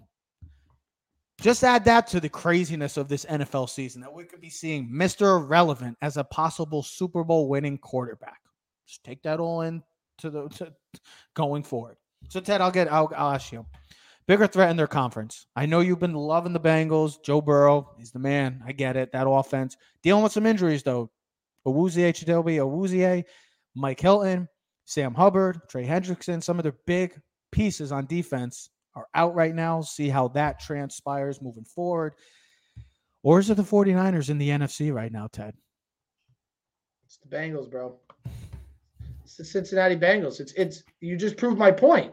[1.40, 4.88] Just add that to the craziness of this NFL season that we could be seeing
[4.88, 5.38] Mr.
[5.38, 8.40] Irrelevant as a possible Super Bowl winning quarterback.
[8.86, 9.82] Just take that all in
[10.18, 10.72] to the to
[11.34, 11.96] going forward.
[12.30, 13.66] So Ted, I'll get I'll, I'll ask you.
[14.26, 15.46] Bigger threat in their conference.
[15.54, 17.22] I know you've been loving the Bengals.
[17.22, 18.62] Joe Burrow, he's the man.
[18.66, 19.12] I get it.
[19.12, 19.76] That offense.
[20.02, 21.10] Dealing with some injuries though.
[21.66, 23.24] Awuzie HW, Awuzie,
[23.76, 24.48] Mike Hilton,
[24.86, 27.20] Sam Hubbard, Trey Hendrickson, some of the big
[27.52, 29.82] pieces on defense are out right now.
[29.82, 32.14] See how that transpires moving forward.
[33.22, 35.54] Or is it the 49ers in the NFC right now, Ted?
[37.04, 37.96] It's the Bengals, bro.
[39.24, 40.40] It's the Cincinnati Bengals.
[40.40, 42.12] It's it's you just proved my point.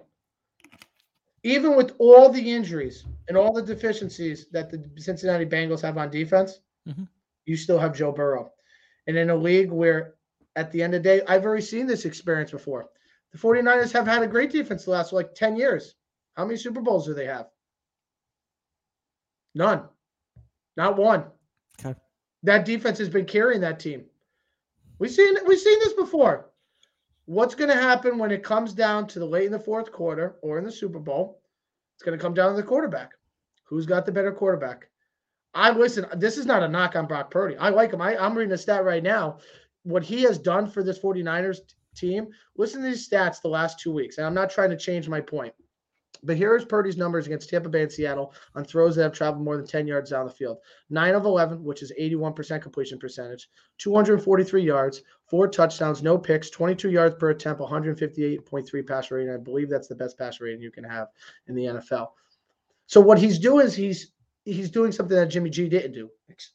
[1.44, 6.10] Even with all the injuries and all the deficiencies that the Cincinnati Bengals have on
[6.10, 7.04] defense, mm-hmm.
[7.46, 8.52] you still have Joe Burrow.
[9.08, 10.16] And in a league where
[10.56, 12.90] at the end of the day, I've already seen this experience before.
[13.32, 15.96] The 49ers have had a great defense the last like 10 years.
[16.36, 17.48] How many Super Bowls do they have?
[19.56, 19.84] None.
[20.78, 21.26] Not one.
[21.80, 21.98] Okay.
[22.44, 24.06] That defense has been carrying that team.
[25.00, 26.50] We've seen we've seen this before.
[27.26, 30.36] What's going to happen when it comes down to the late in the fourth quarter
[30.42, 31.42] or in the Super Bowl?
[31.96, 33.12] It's going to come down to the quarterback.
[33.66, 34.90] Who's got the better quarterback?
[35.54, 36.06] I listen.
[36.16, 37.56] This is not a knock on Brock Purdy.
[37.58, 38.02] I like him.
[38.02, 39.38] I, I'm reading a stat right now
[39.84, 41.60] what he has done for this 49ers
[41.96, 44.18] team, listen to these stats the last two weeks.
[44.18, 45.54] And I'm not trying to change my point.
[46.26, 49.58] But here's Purdy's numbers against Tampa Bay and Seattle on throws that have traveled more
[49.58, 50.60] than 10 yards down the field.
[50.90, 56.92] 9 of 11, which is 81% completion percentage, 243 yards, four touchdowns, no picks, 22
[56.92, 59.34] yards per attempt, 158.3 passer rating.
[59.34, 61.10] I believe that's the best passer rating you can have
[61.48, 62.12] in the NFL.
[62.88, 64.12] So what he's doing is he's
[64.46, 66.10] he's doing something that Jimmy G didn't do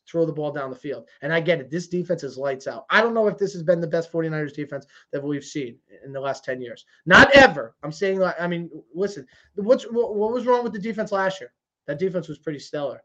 [0.06, 1.08] throw the ball down the field.
[1.22, 1.70] And I get it.
[1.70, 2.84] This defense is lights out.
[2.90, 6.12] I don't know if this has been the best 49ers defense that we've seen in
[6.12, 6.84] the last 10 years.
[7.06, 7.74] Not ever.
[7.82, 11.52] I'm saying, I mean, listen, what's what, what was wrong with the defense last year?
[11.86, 13.02] That defense was pretty stellar.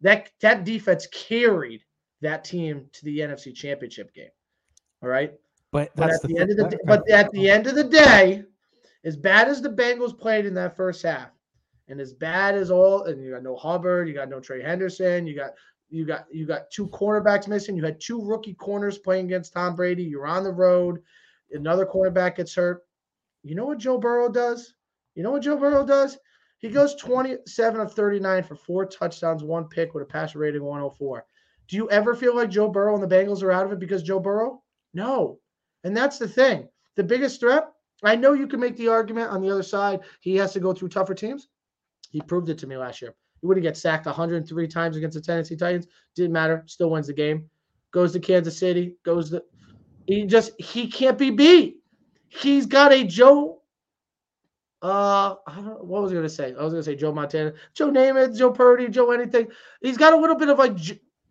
[0.00, 1.82] That that defense carried
[2.20, 4.30] that team to the NFC Championship game.
[5.02, 5.32] All right.
[5.70, 6.78] But But at the, the end of the thing.
[6.78, 8.42] d- but at the end of the day,
[9.04, 11.28] as bad as the Bengals played in that first half,
[11.88, 15.26] and as bad as all, and you got no Hubbard, you got no Trey Henderson,
[15.26, 15.52] you got
[15.90, 17.76] you got you got two cornerbacks missing.
[17.76, 20.02] You had two rookie corners playing against Tom Brady.
[20.02, 21.00] You're on the road.
[21.52, 22.82] Another cornerback gets hurt.
[23.42, 24.74] You know what Joe Burrow does?
[25.14, 26.18] You know what Joe Burrow does?
[26.58, 31.26] He goes 27 of 39 for four touchdowns, one pick with a passer rating 104.
[31.68, 34.02] Do you ever feel like Joe Burrow and the Bengals are out of it because
[34.02, 34.62] Joe Burrow?
[34.94, 35.38] No.
[35.84, 36.68] And that's the thing.
[36.96, 37.68] The biggest threat,
[38.02, 40.00] I know you can make the argument on the other side.
[40.20, 41.48] He has to go through tougher teams.
[42.14, 43.12] He proved it to me last year.
[43.40, 45.88] He wouldn't get sacked 103 times against the Tennessee Titans.
[46.14, 46.62] Didn't matter.
[46.66, 47.50] Still wins the game.
[47.90, 48.94] Goes to Kansas City.
[49.02, 49.42] Goes to
[50.06, 51.78] he just he can't be beat.
[52.28, 53.62] He's got a Joe.
[54.80, 56.54] Uh, I don't, what was I gonna say?
[56.56, 59.48] I was gonna say Joe Montana, Joe Namath, Joe Purdy, Joe anything.
[59.82, 60.76] He's got a little bit of like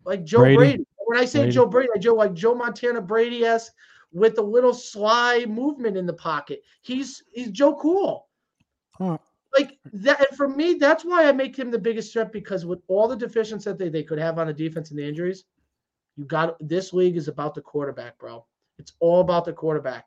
[0.04, 0.56] like Joe Brady.
[0.56, 0.86] Brady.
[1.06, 1.52] When I say Brady.
[1.52, 3.72] Joe Brady, I Joe like Joe Montana Brady esque
[4.12, 6.60] with a little sly movement in the pocket.
[6.82, 8.28] He's he's Joe Cool.
[8.92, 9.16] Huh.
[9.56, 12.80] Like that, and for me, that's why I make him the biggest threat because with
[12.88, 15.44] all the deficiencies that they, they could have on the defense and the injuries,
[16.16, 18.44] you got this league is about the quarterback, bro.
[18.78, 20.06] It's all about the quarterback.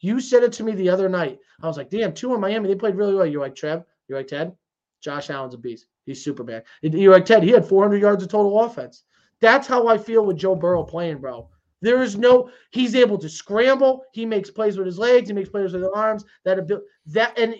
[0.00, 1.38] You said it to me the other night.
[1.62, 3.26] I was like, damn, two in Miami, they played really well.
[3.26, 4.54] You're like, Trev, you're like, Ted,
[5.00, 5.86] Josh Allen's a beast.
[6.04, 6.62] He's Superman.
[6.82, 9.04] You're like, Ted, he had 400 yards of total offense.
[9.40, 11.48] That's how I feel with Joe Burrow playing, bro.
[11.80, 14.04] There is no, he's able to scramble.
[14.12, 15.28] He makes plays with his legs.
[15.28, 16.24] He makes plays with his arms.
[16.44, 17.54] That ability, that, and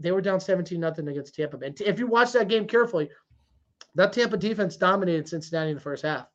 [0.00, 1.58] they were down 17 nothing against Tampa.
[1.58, 3.10] And If you watch that game carefully,
[3.94, 6.26] that Tampa defense dominated Cincinnati in the first half,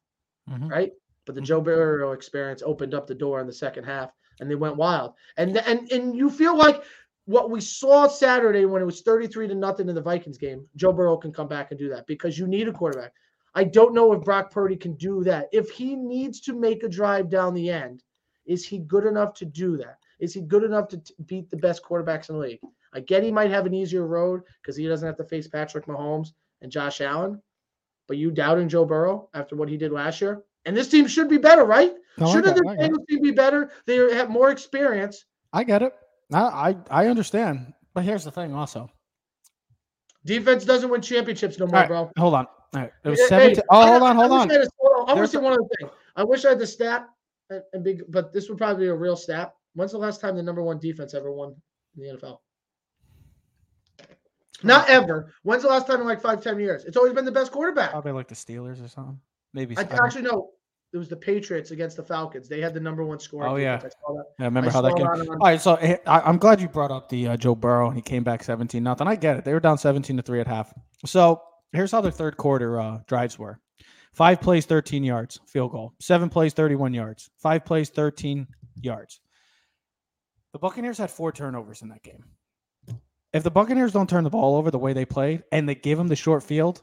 [0.49, 0.69] Mhm.
[0.69, 0.93] right?
[1.25, 4.55] But the Joe Burrow experience opened up the door in the second half, and they
[4.55, 5.13] went wild.
[5.37, 6.83] And and and you feel like
[7.25, 10.93] what we saw Saturday when it was 33 to nothing in the Vikings game, Joe
[10.93, 13.13] Burrow can come back and do that because you need a quarterback.
[13.55, 15.47] I don't know if Brock Purdy can do that.
[15.51, 18.03] If he needs to make a drive down the end,
[18.45, 19.97] is he good enough to do that?
[20.19, 22.59] Is he good enough to t- beat the best quarterbacks in the league?
[22.95, 25.85] I get he might have an easier road because he doesn't have to face Patrick
[25.85, 26.29] Mahomes
[26.61, 27.41] and Josh Allen.
[28.07, 30.43] But you doubting Joe Burrow after what he did last year?
[30.63, 31.91] And this team should be better, right?
[32.17, 32.61] No, Shouldn't the.
[32.61, 33.71] Bengals team be better?
[33.85, 35.25] They have more experience.
[35.51, 35.93] I get it.
[36.33, 36.39] I,
[36.89, 37.73] I I understand.
[37.93, 38.89] But here's the thing also.
[40.25, 42.11] Defense doesn't win championships no more, right, bro.
[42.17, 42.47] hold on.
[42.73, 42.91] All right.
[43.03, 43.55] It was Hey, 17.
[43.57, 44.49] hey, oh, hold on, hold on.
[44.49, 45.09] I had a- hold on.
[45.09, 45.89] I want to say one other thing.
[46.15, 47.07] I wish I had the stat
[47.49, 49.53] and, and big, but this would probably be a real stat.
[49.75, 51.55] When's the last time the number one defense ever won
[51.97, 52.39] in the NFL?
[54.63, 55.33] Not ever.
[55.43, 56.85] When's the last time in like five, ten years?
[56.85, 57.91] It's always been the best quarterback.
[57.91, 59.19] Probably like the Steelers or something.
[59.53, 59.77] Maybe.
[59.77, 60.51] I, I actually no.
[60.93, 62.47] It was the Patriots against the Falcons.
[62.47, 63.45] They had the number one score.
[63.45, 63.81] Oh, yeah.
[63.83, 63.89] I
[64.39, 65.05] yeah, remember I how that game.
[65.05, 67.87] on- All right, so eh, I, I'm glad you brought up the uh, Joe Burrow
[67.87, 69.05] and he came back 17 nothing.
[69.05, 69.43] I get it.
[69.43, 70.73] They were down 17 to three at half.
[71.05, 71.41] So
[71.73, 73.59] here's how their third quarter uh, drives were:
[74.13, 78.47] five plays, 13 yards, field goal; seven plays, 31 yards; five plays, 13
[78.81, 79.19] yards.
[80.53, 82.23] The Buccaneers had four turnovers in that game.
[83.35, 85.97] If the Buccaneers don't turn the ball over the way they played and they give
[85.97, 86.81] them the short field,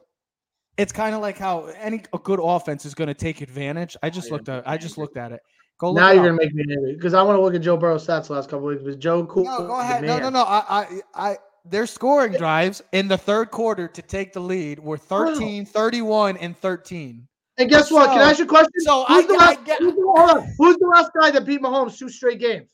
[0.77, 3.97] it's kind of like how any a good offense is going to take advantage.
[4.03, 5.41] I just yeah, looked at I just looked at it.
[5.79, 6.29] Go look Now it you're up.
[6.29, 8.51] gonna make me angry because I want to look at Joe Burrow's stats the last
[8.51, 8.83] couple weeks.
[8.85, 9.45] But Joe, cool.
[9.45, 10.05] No, go ahead.
[10.05, 10.43] No, no, no.
[10.43, 14.79] I, I, I, they're scoring drives in the third quarter to take the lead.
[14.79, 17.27] We're 13, 31, and 13.
[17.57, 18.11] And guess what?
[18.11, 18.71] Can I ask you a question?
[18.81, 21.63] so who's I the get- I get- who's, the, who's the last guy that beat
[21.63, 22.69] Mahomes two straight games?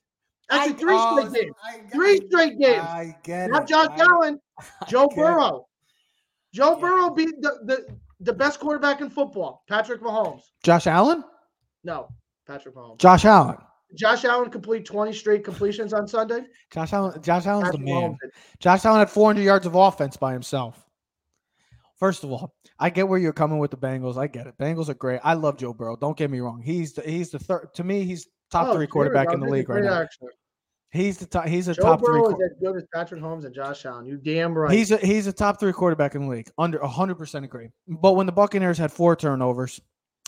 [0.50, 1.54] Actually, three oh, straight games.
[1.64, 2.80] I Three straight games.
[2.80, 3.68] I get Not it.
[3.68, 4.40] Josh I- Allen.
[4.88, 5.16] Joe it.
[5.16, 5.66] Burrow.
[6.54, 7.87] Joe Burrow beat the, the,
[8.20, 10.40] the best quarterback in football, Patrick Mahomes.
[10.62, 11.22] Josh Allen?
[11.84, 12.08] No,
[12.46, 12.98] Patrick Mahomes.
[12.98, 13.56] Josh Allen.
[13.94, 16.40] Josh Allen complete 20 straight completions on Sunday.
[16.72, 17.22] Josh Allen.
[17.22, 18.12] Josh Allen's the man.
[18.12, 18.16] Mahomes.
[18.61, 20.84] Josh Allen had 400 yards of offense by himself.
[21.98, 24.16] First of all, I get where you're coming with the Bengals.
[24.16, 24.56] I get it.
[24.58, 25.20] Bengals are great.
[25.24, 25.96] I love Joe Burrow.
[25.96, 26.62] Don't get me wrong.
[26.62, 27.68] He's the, he's the third.
[27.74, 30.02] To me, he's top Oh, three quarterback in the league right now.
[30.02, 30.28] action.
[30.90, 31.46] He's the top.
[31.46, 32.20] He's a Joe top three.
[32.20, 34.07] Burrow qu- is as good as Patrick Mahomes and Josh Allen.
[34.07, 34.72] You damn right.
[34.72, 36.51] He's a he's a top three quarterback in the league.
[36.57, 37.68] Under hundred percent agree.
[37.87, 39.81] But when the Buccaneers had four turnovers,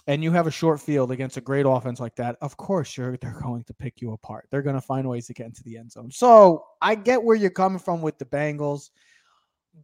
[0.07, 3.16] and you have a short field against a great offense like that, of course you're
[3.16, 4.49] they're going to pick you apart.
[4.51, 6.11] They're going to find ways to get into the end zone.
[6.11, 8.90] So I get where you're coming from with the Bengals,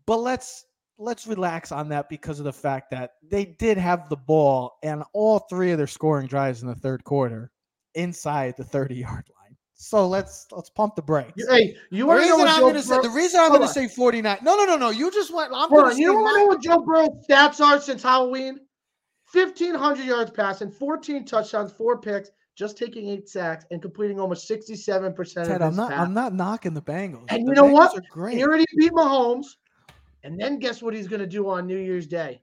[0.07, 0.67] but let's
[0.99, 5.03] let's relax on that because of the fact that they did have the ball and
[5.13, 7.51] all three of their scoring drives in the third quarter
[7.95, 9.36] inside the 30 yard line.
[9.79, 11.45] So let's let's pump the brakes.
[11.51, 13.69] Hey, you want to know what I'm Joe gonna say, the reason I'm going to
[13.69, 14.39] say 49.
[14.43, 14.89] No, no, no, no.
[14.89, 15.53] You just went.
[15.55, 18.59] I'm going to you don't want to know what Joe Burrow's stats are since Halloween?
[19.33, 25.35] 1,500 yards passing, 14 touchdowns, four picks, just taking eight sacks, and completing almost 67%
[25.35, 25.91] Ted, I'm not.
[25.91, 26.07] passes.
[26.07, 27.27] I'm not knocking the Bengals.
[27.29, 28.33] And The you know Bengals what?
[28.33, 29.47] He already beat Mahomes.
[30.23, 32.41] And then guess what he's going to do on New Year's Day?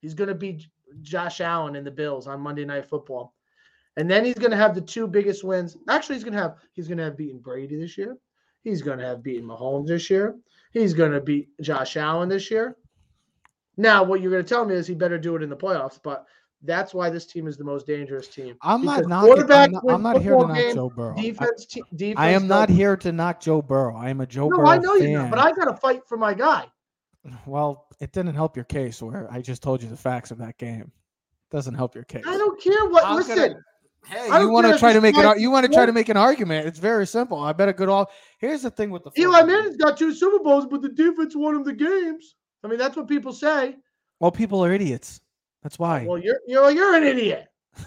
[0.00, 0.64] He's going to be
[1.00, 3.34] Josh Allen and the Bills on Monday Night Football.
[3.96, 5.76] And then he's going to have the two biggest wins.
[5.88, 8.16] Actually, he's going to have he's going to have beaten Brady this year.
[8.62, 10.36] He's going to have beaten Mahomes this year.
[10.72, 12.76] He's going to beat Josh Allen this year.
[13.76, 15.98] Now, what you're going to tell me is he better do it in the playoffs,
[16.02, 16.24] but
[16.62, 18.56] that's why this team is the most dangerous team.
[18.62, 19.30] I'm not Because knocking.
[19.30, 21.14] I'm quarterback not, I'm not here to knock games, Joe Burrow.
[21.18, 22.18] I- Defense, te- defense.
[22.20, 23.96] I, am not doesn't- here to knock Joe Burrow.
[23.96, 25.08] I am a Joe No, Burrow I know fan.
[25.10, 26.66] you know, but I got to fight for my guy.
[27.46, 30.56] Well, it didn't help your case where I just told you the facts of that
[30.58, 30.92] game.
[31.50, 32.24] Doesn't help your case.
[32.26, 33.04] I don't care what.
[33.04, 33.60] I'm listen, gonna-
[34.06, 35.40] Hey, you want to try to make it?
[35.40, 36.66] You want to to try to make an argument?
[36.66, 37.38] It's very simple.
[37.38, 38.10] I bet a good all.
[38.38, 39.46] Here's the thing with the Eli 49ers.
[39.46, 42.34] Manning's got two Super Bowls, but the defense won him the games.
[42.64, 43.76] I mean, that's what people say.
[44.20, 45.20] Well, people are idiots.
[45.62, 46.04] That's why.
[46.06, 47.46] Well, you're you're you're an idiot.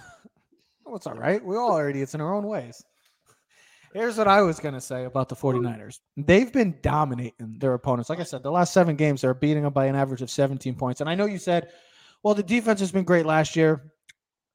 [0.87, 1.43] Oh, it's all right.
[1.43, 2.83] We all are idiots in our own ways.
[3.95, 5.99] Here's what I was going to say about the 49ers.
[6.15, 8.07] They've been dominating their opponents.
[8.07, 10.75] Like I said, the last seven games, they're beating them by an average of 17
[10.75, 11.01] points.
[11.01, 11.69] And I know you said,
[12.21, 13.93] well, the defense has been great last year.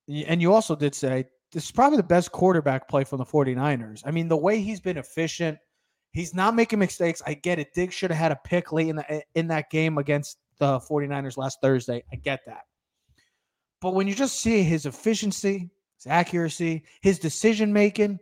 [0.09, 4.03] And you also did say this is probably the best quarterback play from the 49ers.
[4.05, 5.59] I mean, the way he's been efficient,
[6.13, 7.23] he's not making mistakes.
[7.27, 7.75] I get it.
[7.75, 10.79] Diggs should have had a pick late in, the, eh, in that game against the
[10.79, 12.05] 49ers last Thursday.
[12.13, 12.63] I get that.
[13.81, 18.21] But when you just see his efficiency, his accuracy, his decision making.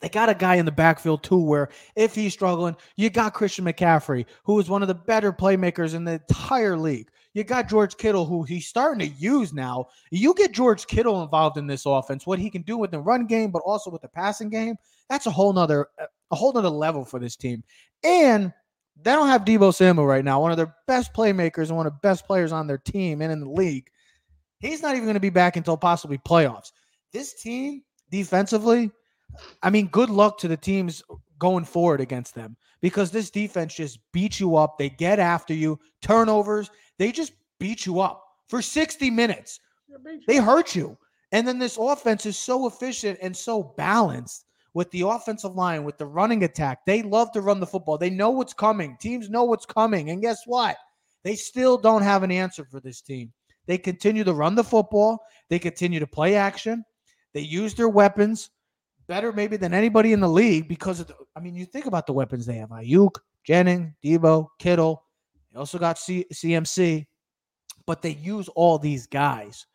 [0.00, 3.66] They got a guy in the backfield too, where if he's struggling, you got Christian
[3.66, 7.10] McCaffrey, who is one of the better playmakers in the entire league.
[7.34, 9.86] You got George Kittle, who he's starting to use now.
[10.10, 13.26] You get George Kittle involved in this offense, what he can do with the run
[13.26, 14.76] game, but also with the passing game.
[15.08, 15.86] That's a whole nother
[16.30, 17.62] a whole nother level for this team.
[18.02, 18.52] And
[19.02, 21.92] they don't have Deebo Samuel right now, one of their best playmakers and one of
[21.92, 23.90] the best players on their team and in the league.
[24.58, 26.72] He's not even going to be back until possibly playoffs.
[27.12, 28.90] This team defensively,
[29.62, 31.02] I mean, good luck to the teams
[31.38, 34.78] going forward against them because this defense just beats you up.
[34.78, 39.60] They get after you, turnovers, they just beat you up for 60 minutes.
[40.26, 40.96] They hurt you.
[41.32, 45.98] And then this offense is so efficient and so balanced with the offensive line, with
[45.98, 46.84] the running attack.
[46.86, 47.98] They love to run the football.
[47.98, 48.96] They know what's coming.
[49.00, 50.10] Teams know what's coming.
[50.10, 50.76] And guess what?
[51.22, 53.32] They still don't have an answer for this team.
[53.66, 56.84] They continue to run the football, they continue to play action,
[57.34, 58.50] they use their weapons
[59.10, 62.06] better maybe than anybody in the league because of the, I mean, you think about
[62.06, 65.02] the weapons they have: Aiyuk, Jennings, Deebo, Kittle.
[65.52, 67.06] They also got C- CMC,
[67.86, 69.66] but they use all these guys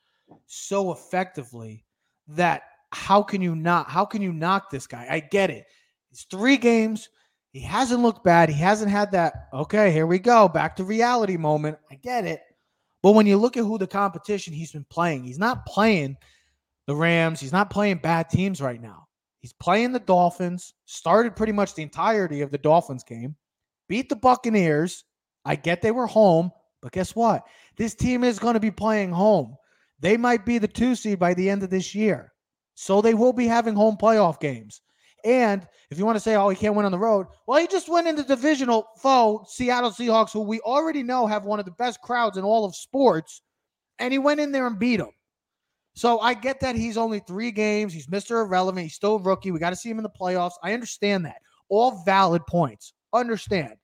[0.45, 1.83] so effectively
[2.29, 2.61] that
[2.93, 3.89] how can you not?
[3.89, 5.05] How can you knock this guy?
[5.09, 5.65] I get it.
[6.11, 7.09] It's three games.
[7.51, 8.47] He hasn't looked bad.
[8.47, 9.49] He hasn't had that.
[9.53, 10.47] Okay, here we go.
[10.47, 11.77] Back to reality moment.
[11.91, 12.39] I get it.
[13.03, 16.15] But when you look at who the competition he's been playing, he's not playing
[16.87, 17.41] the Rams.
[17.41, 19.04] He's not playing bad teams right now.
[19.45, 23.35] He's playing the Dolphins, started pretty much the entirety of the Dolphins game,
[23.87, 25.03] beat the Buccaneers.
[25.45, 26.49] I get they were home,
[26.81, 27.43] but guess what?
[27.77, 29.55] This team is going to be playing home.
[29.99, 32.33] They might be the two seed by the end of this year.
[32.73, 34.81] So they will be having home playoff games.
[35.23, 37.67] And if you want to say, oh, he can't win on the road, well, he
[37.67, 41.71] just went into divisional foe, Seattle Seahawks, who we already know have one of the
[41.73, 43.43] best crowds in all of sports.
[43.99, 45.11] And he went in there and beat them.
[45.95, 47.93] So I get that he's only three games.
[47.93, 48.43] He's Mr.
[48.43, 48.83] Irrelevant.
[48.83, 49.51] He's still a rookie.
[49.51, 50.53] We got to see him in the playoffs.
[50.61, 51.37] I understand that.
[51.69, 52.93] All valid points.
[53.13, 53.75] Understand.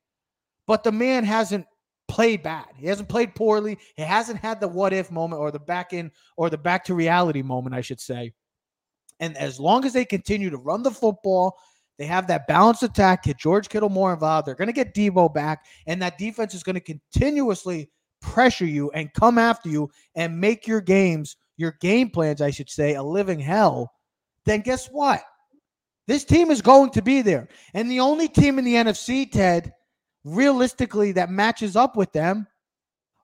[0.68, 1.66] But the man hasn't
[2.10, 2.68] played bad.
[2.76, 3.78] He hasn't played poorly.
[3.96, 6.94] He hasn't had the what if moment or the back in or the back to
[6.94, 8.34] reality moment, I should say.
[9.22, 11.58] And as long as they continue to run the football,
[11.98, 14.48] they have that balanced attack, get George Kittle more involved.
[14.48, 17.90] They're going to get Deebo back, and that defense is going to continuously
[18.22, 22.70] pressure you and come after you and make your games, your game plans, I should
[22.70, 23.92] say, a living hell.
[24.46, 25.22] Then guess what?
[26.08, 27.48] This team is going to be there.
[27.74, 29.74] And the only team in the NFC, Ted,
[30.24, 32.48] realistically, that matches up with them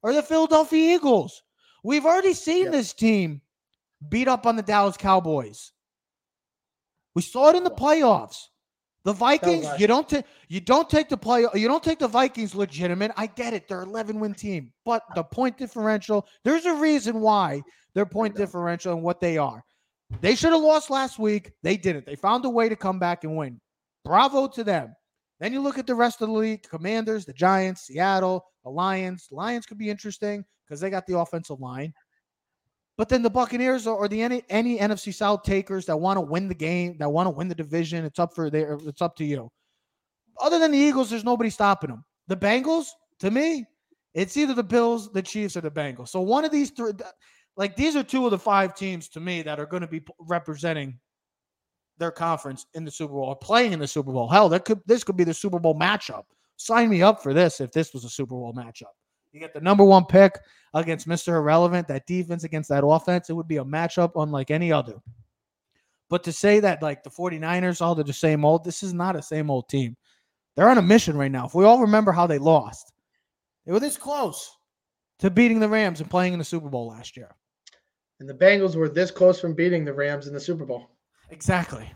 [0.03, 1.41] are the Philadelphia Eagles.
[1.83, 2.71] We've already seen Yep.
[2.71, 3.41] this team
[4.09, 5.71] beat up on the Dallas Cowboys.
[7.15, 8.37] We saw it in the playoffs.
[9.03, 12.53] The Vikings, you don't take you don't take the play you don't take the Vikings
[12.53, 13.11] legitimate.
[13.15, 13.67] I get it.
[13.67, 17.63] They're 11 win team, but the point differential, there's a reason why
[17.97, 19.63] their point differential and what they are.
[20.21, 21.51] They should have lost last week.
[21.63, 22.05] They didn't.
[22.05, 23.59] They found a way to come back and win.
[24.05, 24.93] Bravo to them.
[25.39, 29.27] Then you look at the rest of the league, Commanders, the Giants, Seattle, the Lions.
[29.31, 31.91] Lions could be interesting because they got the offensive line.
[32.99, 36.21] But then the Buccaneers or, or the any, any NFC South takers that want to
[36.21, 39.15] win the game, that want to win the division, it's up for their it's up
[39.15, 39.49] to you.
[40.39, 42.05] Other than the Eagles, there's nobody stopping them.
[42.27, 42.89] The Bengals,
[43.21, 43.65] to me,
[44.17, 46.09] it's either the Bills, the Chiefs, or the Bengals.
[46.09, 46.91] So one of these three,
[47.57, 50.01] like these are two of the five teams to me that are going to be
[50.19, 50.97] representing
[51.97, 54.29] their conference in the Super Bowl or playing in the Super Bowl.
[54.29, 56.23] Hell, that could this could be the Super Bowl matchup.
[56.55, 58.93] Sign me up for this if this was a Super Bowl matchup.
[59.31, 60.39] You get the number one pick
[60.73, 61.35] against Mr.
[61.35, 64.95] Irrelevant, that defense against that offense, it would be a matchup unlike any other.
[66.09, 69.15] But to say that like the 49ers, all they're the same old, this is not
[69.15, 69.97] a same old team.
[70.55, 71.45] They're on a mission right now.
[71.45, 72.93] If we all remember how they lost,
[73.65, 74.57] they were this close
[75.19, 77.35] to beating the Rams and playing in the Super Bowl last year.
[78.19, 80.89] And the Bengals were this close from beating the Rams in the Super Bowl.
[81.29, 81.89] Exactly.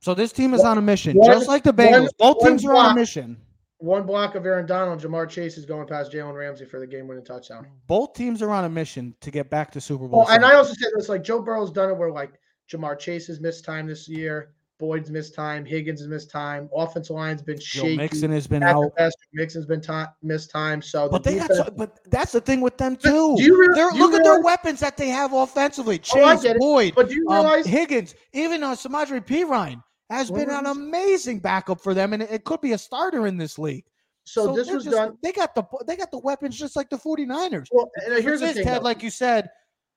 [0.00, 2.08] So this team is on a mission, one- just like the Bengals.
[2.18, 3.36] one- Both teams one are on a mission.
[3.80, 7.24] One block of Aaron Donald, Ja'Marr Chase is going past Jalen Ramsey for the game-winning
[7.24, 7.66] touchdown.
[7.86, 10.20] Both teams are on a mission to get back to Super Bowl.
[10.20, 12.32] Well, and I also said this like Joe Burrow's done it where like
[12.70, 17.16] Ja'Marr Chase has missed time this year, Boyd's missed time, Higgins has missed time, offensive
[17.16, 17.96] line's been shaky.
[17.96, 18.02] Joe.
[18.02, 18.94] Mixon has been at the out.
[18.96, 19.16] best.
[19.32, 20.80] Mixon's been ti missed time.
[20.80, 23.36] So the But they defense, got so, but that's the thing with them too.
[23.36, 25.96] do you do you look at their weapons that they have offensively.
[26.14, 26.58] Oh, Chase, it.
[26.58, 31.80] Boyd, but do you um, Higgins, even uh, Samaje Perine has been an amazing backup
[31.82, 33.84] for them, and it, it could be a starter in this league.
[34.24, 35.18] so, this they're was just- done?
[35.22, 37.66] They got the they got the weapons just like the 49ers.
[37.72, 38.84] Well, and here's Here's the thing, Ted, though.
[38.84, 39.48] like you said,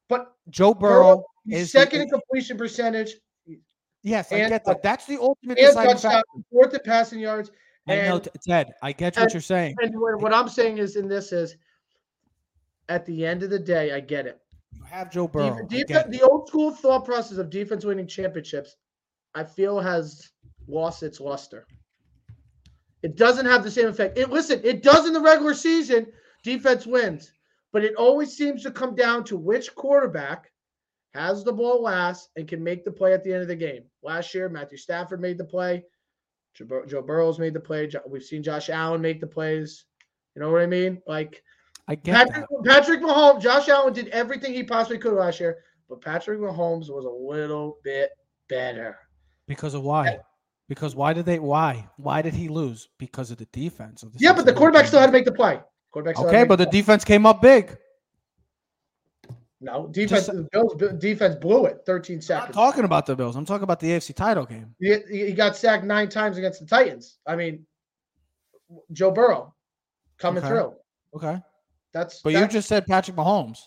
[0.10, 1.24] but Joe Burrow, Burrow.
[1.50, 3.14] is second in completion percentage,
[4.04, 4.82] Yes, I get that.
[4.82, 6.44] That's the ultimate and deciding touchdown, factor.
[6.52, 7.52] fourth in passing yards.
[7.88, 8.74] I know, Ted.
[8.82, 9.76] I get what you're saying.
[9.82, 11.56] And what, I'm saying is, in this is,
[12.90, 14.40] at the end of the day, I get it.
[14.74, 15.68] You have Joe Def- Burrow.
[15.68, 16.12] Def- it.
[16.12, 18.76] the old school thought process of defense winning championships,
[19.36, 20.32] I feel has
[20.68, 21.66] lost its luster.
[23.04, 24.18] It doesn't have the same effect.
[24.18, 26.08] It listen, it does in the regular season.
[26.44, 27.32] Defense wins,
[27.72, 30.52] but it always seems to come down to which quarterback
[31.14, 33.84] has the ball last and can make the play at the end of the game.
[34.04, 35.84] Last year, Matthew Stafford made the play.
[36.54, 37.90] Joe Joe Burrow's made the play.
[38.08, 39.86] We've seen Josh Allen make the plays.
[40.36, 41.02] You know what I mean?
[41.08, 41.44] Like
[41.88, 42.66] I get Patrick, that.
[42.66, 45.58] Patrick Mahomes, Josh Allen did everything he possibly could last year,
[45.90, 48.12] but Patrick Mahomes was a little bit
[48.50, 48.98] better.
[49.48, 50.20] Because of why?
[50.70, 51.40] Because why did they?
[51.40, 51.88] Why?
[51.98, 52.88] Why did he lose?
[52.98, 54.04] Because of the defense.
[54.04, 55.60] Of the Yeah, but the quarterback still had to make the play.
[55.92, 56.80] Quarterback still had to Okay, but the play.
[56.80, 57.78] defense came up big.
[59.62, 60.26] No defense.
[60.26, 61.82] just- the Bills defense blew it.
[61.86, 62.56] Thirteen I'm seconds.
[62.56, 63.36] talking about the Bills.
[63.36, 64.74] I'm talking about the AFC title game.
[64.80, 67.20] He, he got sacked nine times against the Titans.
[67.28, 67.66] I mean,
[68.92, 69.54] Joe Burrow
[70.18, 70.48] coming Okay.
[70.50, 70.74] through.
[71.16, 71.38] Okay,
[71.94, 73.60] That's but you just said Patrick Mahomes.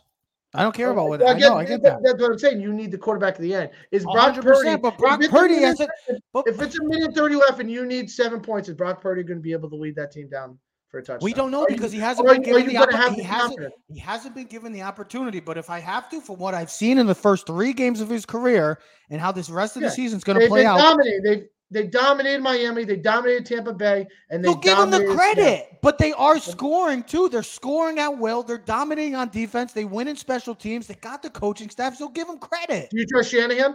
[0.57, 1.21] I don't care about what.
[1.29, 1.57] I know.
[1.57, 1.99] I get that.
[2.03, 2.61] That's what I'm saying.
[2.61, 3.71] You need the quarterback at the end.
[3.91, 4.77] Is Brock Purdy?
[4.77, 5.91] but Brock Purdy minute- hasn't-
[6.33, 9.25] But If it's a minute thirty left and you need seven points, is Brock Purdy
[9.25, 10.57] going to be able to lead that team down
[10.95, 11.25] for a touchdown?
[11.25, 13.17] we don't know Are you- because he hasn't been given the opportunity.
[13.17, 13.49] He hasn't.
[13.51, 13.75] confidence?
[13.89, 15.41] He hasn't been given the opportunity.
[15.41, 18.09] But if I have to, for what I've seen in the first three games of
[18.09, 18.79] his career
[19.11, 21.23] and how this rest of Yeah, the is going to They've play out, dominating.
[21.23, 22.85] They they dominated Miami.
[22.85, 27.03] They dominated Tampa Bay, and they They'll give them the credit, but they are scoring
[27.03, 27.29] too.
[27.29, 28.45] They're scoring at will.
[28.45, 29.73] They're dominating on defense.
[29.73, 30.87] They win in special teams.
[30.87, 32.91] They got the coaching staff, so give them credit.
[32.91, 33.75] Do you trust Shanahan?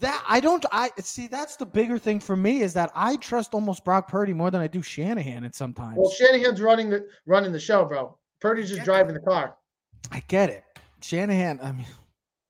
[0.00, 0.64] That I don't.
[0.72, 1.26] I see.
[1.26, 4.60] That's the bigger thing for me is that I trust almost Brock Purdy more than
[4.60, 5.44] I do Shanahan.
[5.44, 8.16] At sometimes, Well, Shanahan's running the running the show, bro.
[8.40, 8.84] Purdy's just Yeah.
[8.84, 9.56] driving the car.
[10.12, 10.64] I get it.
[11.00, 11.60] Shanahan.
[11.62, 11.86] I mean,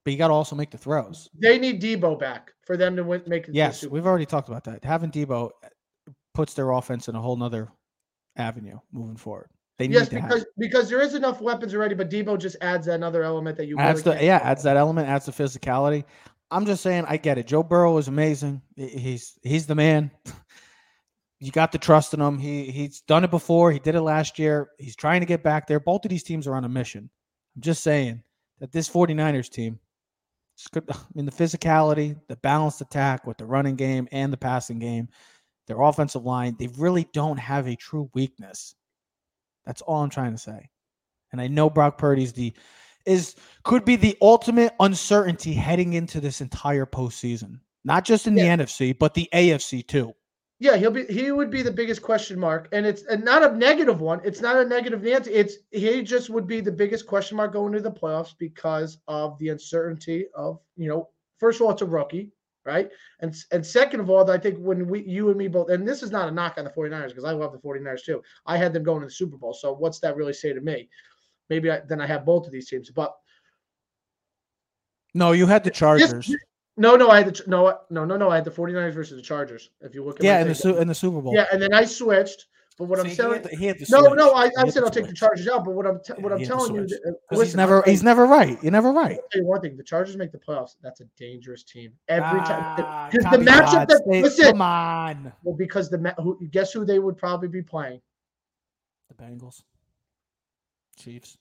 [0.04, 1.28] but you got to also make the throws.
[1.38, 3.54] They need Deebo back for them to win, make it.
[3.54, 4.84] Yes, we've already talked about that.
[4.84, 5.68] Having Deebo uh,
[6.34, 7.68] puts their offense in a whole nother
[8.36, 9.48] avenue moving forward.
[9.78, 10.30] They need Yes, to have.
[10.30, 13.78] because because there is enough weapons already, but Deebo just adds another element that you
[13.78, 16.04] adds really the yeah adds that element adds the physicality
[16.50, 17.46] i'm just saying i get it.
[17.46, 18.62] Joe burrow is amazing.
[18.76, 20.10] He's he's the man.
[21.38, 22.38] You got to trust in him.
[22.38, 23.70] He he's done it before.
[23.70, 24.70] He did it last year.
[24.78, 25.78] He's trying to get back there.
[25.78, 27.10] Both of these teams are on a mission.
[27.54, 28.22] I'm just saying
[28.58, 29.78] that this 49ers team
[30.76, 30.80] i
[31.14, 35.06] mean the physicality the balanced attack with the running game and the passing game
[35.66, 38.74] their offensive line they really don't have a true weakness.
[39.66, 40.70] That's all i'm trying to say.
[41.32, 42.54] And i know brock purdy's the
[43.06, 47.60] is could be the ultimate uncertainty heading into this entire postseason.
[47.84, 50.12] Not just in the NFC, but the AFC too.
[50.58, 53.54] Yeah, he'll be he would be the biggest question mark, and it's and not a
[53.54, 54.22] negative one.
[54.24, 55.32] It's not a negative Nancy.
[55.32, 59.38] It's he just would be the biggest question mark going into the playoffs because of
[59.38, 61.10] the uncertainty of you know.
[61.38, 62.30] First of all, it's a rookie,
[62.64, 62.90] right?
[63.20, 66.02] And and second of all, I think when we you and me both, and this
[66.02, 68.22] is not a knock on the 49ers because I love the 49ers too.
[68.46, 70.88] I had them going to the Super Bowl, so what's that really say to me?
[71.50, 73.14] Maybe I, then I have both of these teams, but
[75.14, 76.30] No, you had the Chargers.
[76.76, 79.22] no, no, I had the no, no, no, no, I had the 49ers versus the
[79.22, 79.70] Chargers.
[79.80, 80.54] If you look at yeah, in the.
[80.54, 81.34] Su- in the Super Bowl.
[81.34, 82.46] yeah, and then I switched.
[82.78, 84.90] But what I'm saying, had the- he had the no, no, I, I said I'll
[84.90, 85.14] take the.
[85.14, 85.64] Chargers out.
[85.64, 87.56] But what I'm t- Yeah, what I'm he had the telling you, uh, 'Cause he's
[87.56, 88.62] never I'll he's never right.
[88.62, 89.18] You're never right.
[89.32, 90.76] tell you one thing: the Chargers make the playoffs.
[90.82, 92.62] That's a dangerous team every time.
[92.84, 95.32] Ah, Because the matchup that stay- listen, come on.
[95.42, 98.02] well, because the who, guess who they would probably be playing?
[99.08, 99.62] The Bengals.
[100.96, 101.36] Chiefs.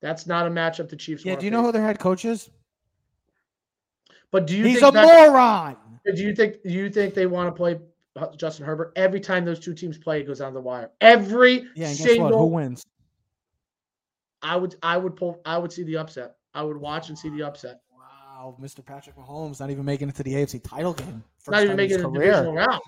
[0.00, 1.24] That's not a matchup the Chiefs.
[1.24, 2.50] Yeah, do you know who their head coach is?
[4.30, 5.76] But do you He's think a that, moron.
[6.14, 7.78] do you think do you think they want to play
[8.36, 8.92] Justin Herbert.
[8.96, 10.90] Every time those two teams play, it goes down the wire.
[11.00, 12.24] Every Yeah, single.
[12.30, 12.34] what?
[12.36, 12.82] Who wins?
[14.42, 16.36] I would I would pull I would see the upset.
[16.54, 17.80] I would watch and see the upset.
[17.92, 18.84] Wow, Mr.
[18.84, 21.22] Patrick Mahomes not even making it to the AFC title game.
[21.38, 22.30] First Not even time in his making a career.
[22.30, 22.80] divisional round.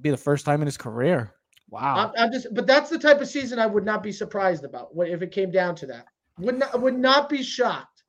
[0.00, 1.32] Be the first time in his career.
[1.68, 2.12] Wow.
[2.16, 4.94] I'm, I'm just, but that's the type of season I would not be surprised about.
[4.94, 6.06] What if it came down to that?
[6.38, 8.04] Would not would not be shocked.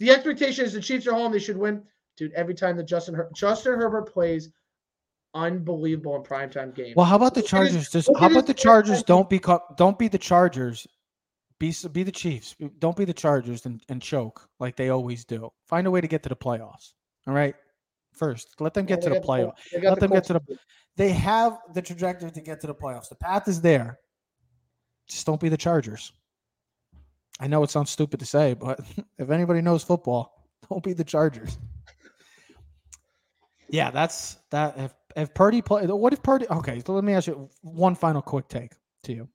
[0.00, 1.82] The expectation is the Chiefs are home; they should win.
[2.16, 4.50] Dude, every time that Justin Her- Justin Herbert plays,
[5.34, 6.94] unbelievable in primetime games.
[6.96, 7.90] Well, how about the Look at his- Chargers?
[7.90, 9.02] Just how about the Chargers?
[9.02, 9.40] Don't be
[9.76, 10.86] don't be the Chargers.
[11.58, 12.54] Be be the Chiefs.
[12.78, 15.50] Don't be the Chargers and, and choke like they always do.
[15.66, 16.92] Find a way to get to the playoffs.
[17.26, 17.54] All right.
[18.18, 19.20] First, let them get to the.
[19.20, 20.58] Colts- they Let them get to the.
[20.96, 23.08] They have the trajectory to get to the playoffs.
[23.08, 24.00] The path is there.
[25.06, 26.12] Just don't be the Chargers.
[27.38, 28.80] I know it sounds stupid to say, but
[29.18, 31.58] if anybody knows football, don't be the Chargers.
[33.68, 34.76] Yeah, that's that.
[34.76, 36.46] If if Purdy play, what if Purdy?
[36.50, 38.72] Okay, so let me ask you one final quick take
[39.04, 39.28] to you.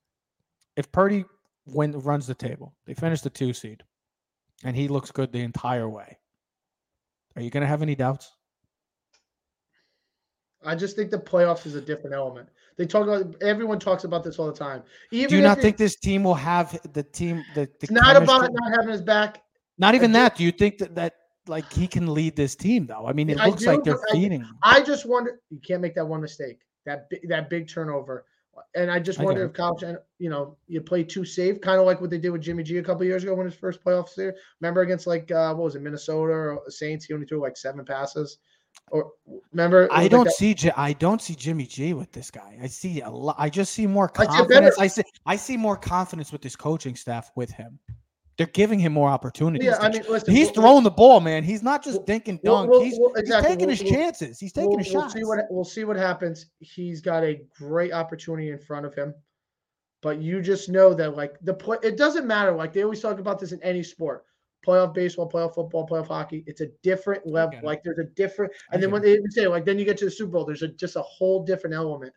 [0.76, 1.24] If Purdy
[1.66, 3.82] win runs the table, they finish the two seed,
[4.62, 6.18] and he looks good the entire way.
[7.36, 8.30] Are you going to have any doubts?
[10.64, 12.48] I just think the playoffs is a different element.
[12.76, 14.82] They talk about everyone talks about this all the time.
[15.12, 17.44] Even Do you not think this team will have the team?
[17.54, 19.42] The, the it's not about not having his back?
[19.78, 20.36] Not even that.
[20.36, 21.14] Do you think that that
[21.46, 23.06] like he can lead this team though?
[23.06, 24.44] I mean, it I looks do, like they're I- feeding.
[24.62, 25.40] I just wonder.
[25.50, 26.58] You can't make that one mistake.
[26.86, 28.24] That that big turnover.
[28.76, 31.86] And I just wonder get if Shan- you know, you play too safe, kind of
[31.86, 34.14] like what they did with Jimmy G a couple years ago when his first playoffs
[34.14, 34.36] there.
[34.60, 37.04] Remember against like uh, what was it, Minnesota or Saints?
[37.04, 38.38] He only threw like seven passes.
[38.90, 39.12] Or
[39.52, 39.88] remember?
[39.90, 42.58] I don't that- see J- I don't see Jimmy G with this guy.
[42.62, 43.36] I see a lot.
[43.38, 44.76] I just see more I confidence.
[44.78, 47.78] I see I see more confidence with this coaching staff with him.
[48.36, 49.66] They're giving him more opportunities.
[49.66, 51.44] Yeah, I mean, listen, he's we'll- throwing the ball, man.
[51.44, 52.70] He's not just We'll- dinking we'll- dunk.
[52.70, 54.38] we'll- he's, we'll- he's taking We'll- his we'll- chances.
[54.40, 55.14] He's taking we'll, his we'll shots.
[55.14, 56.46] see what we'll see what happens.
[56.58, 59.14] He's got a great opportunity in front of him,
[60.02, 62.50] but you just know that like the play, it doesn't matter.
[62.52, 64.24] Like they always talk about this in any sport,
[64.64, 66.44] playoff baseball, playoff football, playoff hockey.
[66.46, 67.58] It's a different level.
[67.62, 70.06] Like there's a different, and then when they even say like then you get to
[70.06, 72.12] the Super Bowl, there's a just a whole different element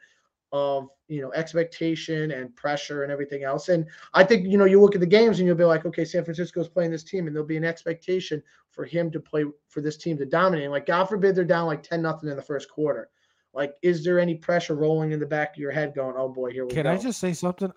[0.53, 3.69] of you know expectation and pressure and everything else.
[3.69, 6.05] And I think you know you look at the games and you'll be like, okay,
[6.05, 8.41] San Francisco's playing this team, and there'll be an expectation
[8.71, 10.69] for him to play for this team to dominate.
[10.69, 13.09] Like God forbid they're down like ten nothing in the first quarter.
[13.53, 16.51] Like, is there any pressure rolling in the back of your head going, oh boy,
[16.51, 16.89] here we Can go?
[16.89, 17.71] Can I just say something?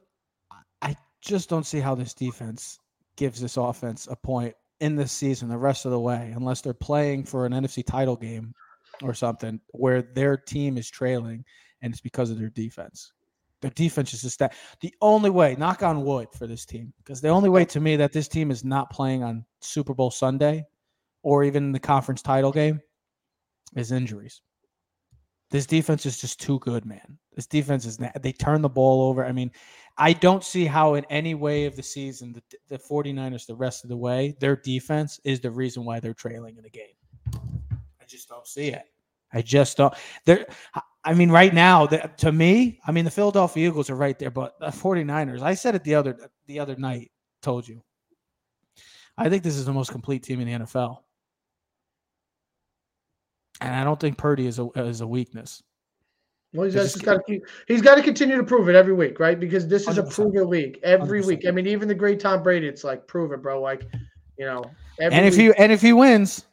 [0.82, 2.78] I just don't see how this defense
[3.16, 6.74] gives this offense a point in this season the rest of the way, unless they're
[6.74, 8.54] playing for an NFC title game
[9.02, 11.44] or something where their team is trailing
[11.82, 13.12] and it's because of their defense.
[13.60, 17.20] Their defense is just that the only way, knock on wood for this team, because
[17.20, 20.64] the only way to me that this team is not playing on Super Bowl Sunday
[21.22, 22.80] or even the conference title game
[23.76, 24.40] is injuries.
[25.50, 27.18] This defense is just too good, man.
[27.34, 29.24] This defense is they turn the ball over.
[29.24, 29.50] I mean,
[30.01, 33.84] I don't see how in any way of the season the, the 49ers the rest
[33.84, 36.86] of the way, their defense is the reason why they're trailing in the game.
[38.01, 38.84] I just don't see it.
[39.34, 39.92] I just don't.
[40.24, 40.46] There
[41.05, 44.30] I mean right now the, to me, I mean the Philadelphia Eagles are right there,
[44.30, 47.11] but the 49ers, I said it the other the other night,
[47.42, 47.82] told you.
[49.18, 50.96] I think this is the most complete team in the NFL.
[53.61, 55.62] And I don't think Purdy is a is a weakness.
[56.53, 57.44] Well, he's just, got to keep.
[57.68, 59.38] He's got to continue to prove it every week, right?
[59.38, 60.11] Because this is a 100%.
[60.12, 61.26] proven league every 100%.
[61.26, 61.46] week.
[61.46, 63.61] I mean, even the great Tom Brady, it's like prove it, bro.
[63.61, 63.84] Like,
[64.36, 64.64] you know,
[65.01, 66.46] every and if week- he and if he wins,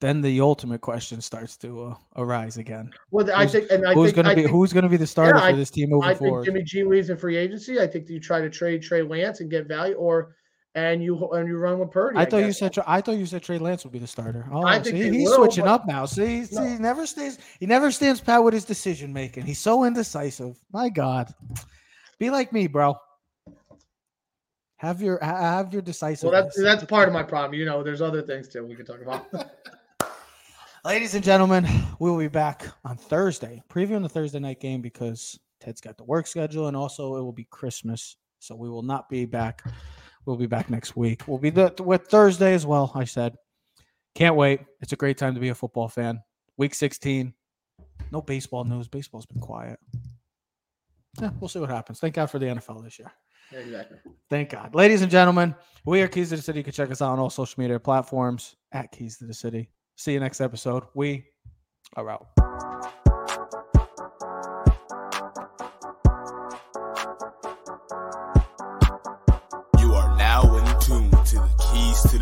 [0.00, 2.90] then the ultimate question starts to uh, arise again.
[3.10, 4.96] well, I who's- think, and I who's going to be think, who's going to be
[4.98, 6.44] the starter I- for this team moving I think forward?
[6.44, 7.80] Jimmy G leaves in free agency.
[7.80, 10.36] I think you try to trade Trey Lance and get value, or
[10.74, 12.18] and you and you run with Purdy.
[12.18, 14.46] I thought you said I thought you said Trey Lance would be the starter.
[14.52, 16.06] Oh, I see, he's will, switching up now.
[16.06, 16.64] See, see, No.
[16.66, 17.38] he never stays.
[17.58, 19.46] He never stands pat with his decision making.
[19.46, 20.56] He's so indecisive.
[20.72, 21.32] My God,
[22.18, 22.96] be like me, bro.
[24.76, 26.32] Have your have your decisiveness.
[26.32, 27.58] Well, that's that's part of my problem.
[27.58, 29.26] You know, there's other things too we can talk about.
[30.84, 31.66] Ladies and gentlemen,
[31.98, 36.04] we will be back on Thursday, previewing the Thursday night game because Ted's got the
[36.04, 38.16] work schedule and also it will be Christmas.
[38.38, 39.62] So we will not be back.
[40.30, 41.26] We'll be back next week.
[41.26, 43.34] We'll be the, with Thursday as well, I said.
[44.14, 44.60] Can't wait.
[44.80, 46.20] It's a great time to be a football fan.
[46.56, 47.34] Week 16.
[48.12, 48.86] No baseball news.
[48.86, 49.80] Baseball's been quiet.
[51.20, 51.98] Yeah, we'll see what happens.
[51.98, 53.10] Thank God for the NFL this year.
[53.50, 53.98] exactly.
[54.28, 54.72] Thank God.
[54.72, 55.52] Ladies and gentlemen,
[55.84, 56.60] we are Keys to the City.
[56.60, 59.68] You can check us out on all social media platforms at Keys to the City.
[59.96, 60.84] See you next episode.
[60.94, 61.24] We
[61.96, 62.49] are out.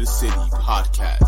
[0.09, 1.28] City podcast.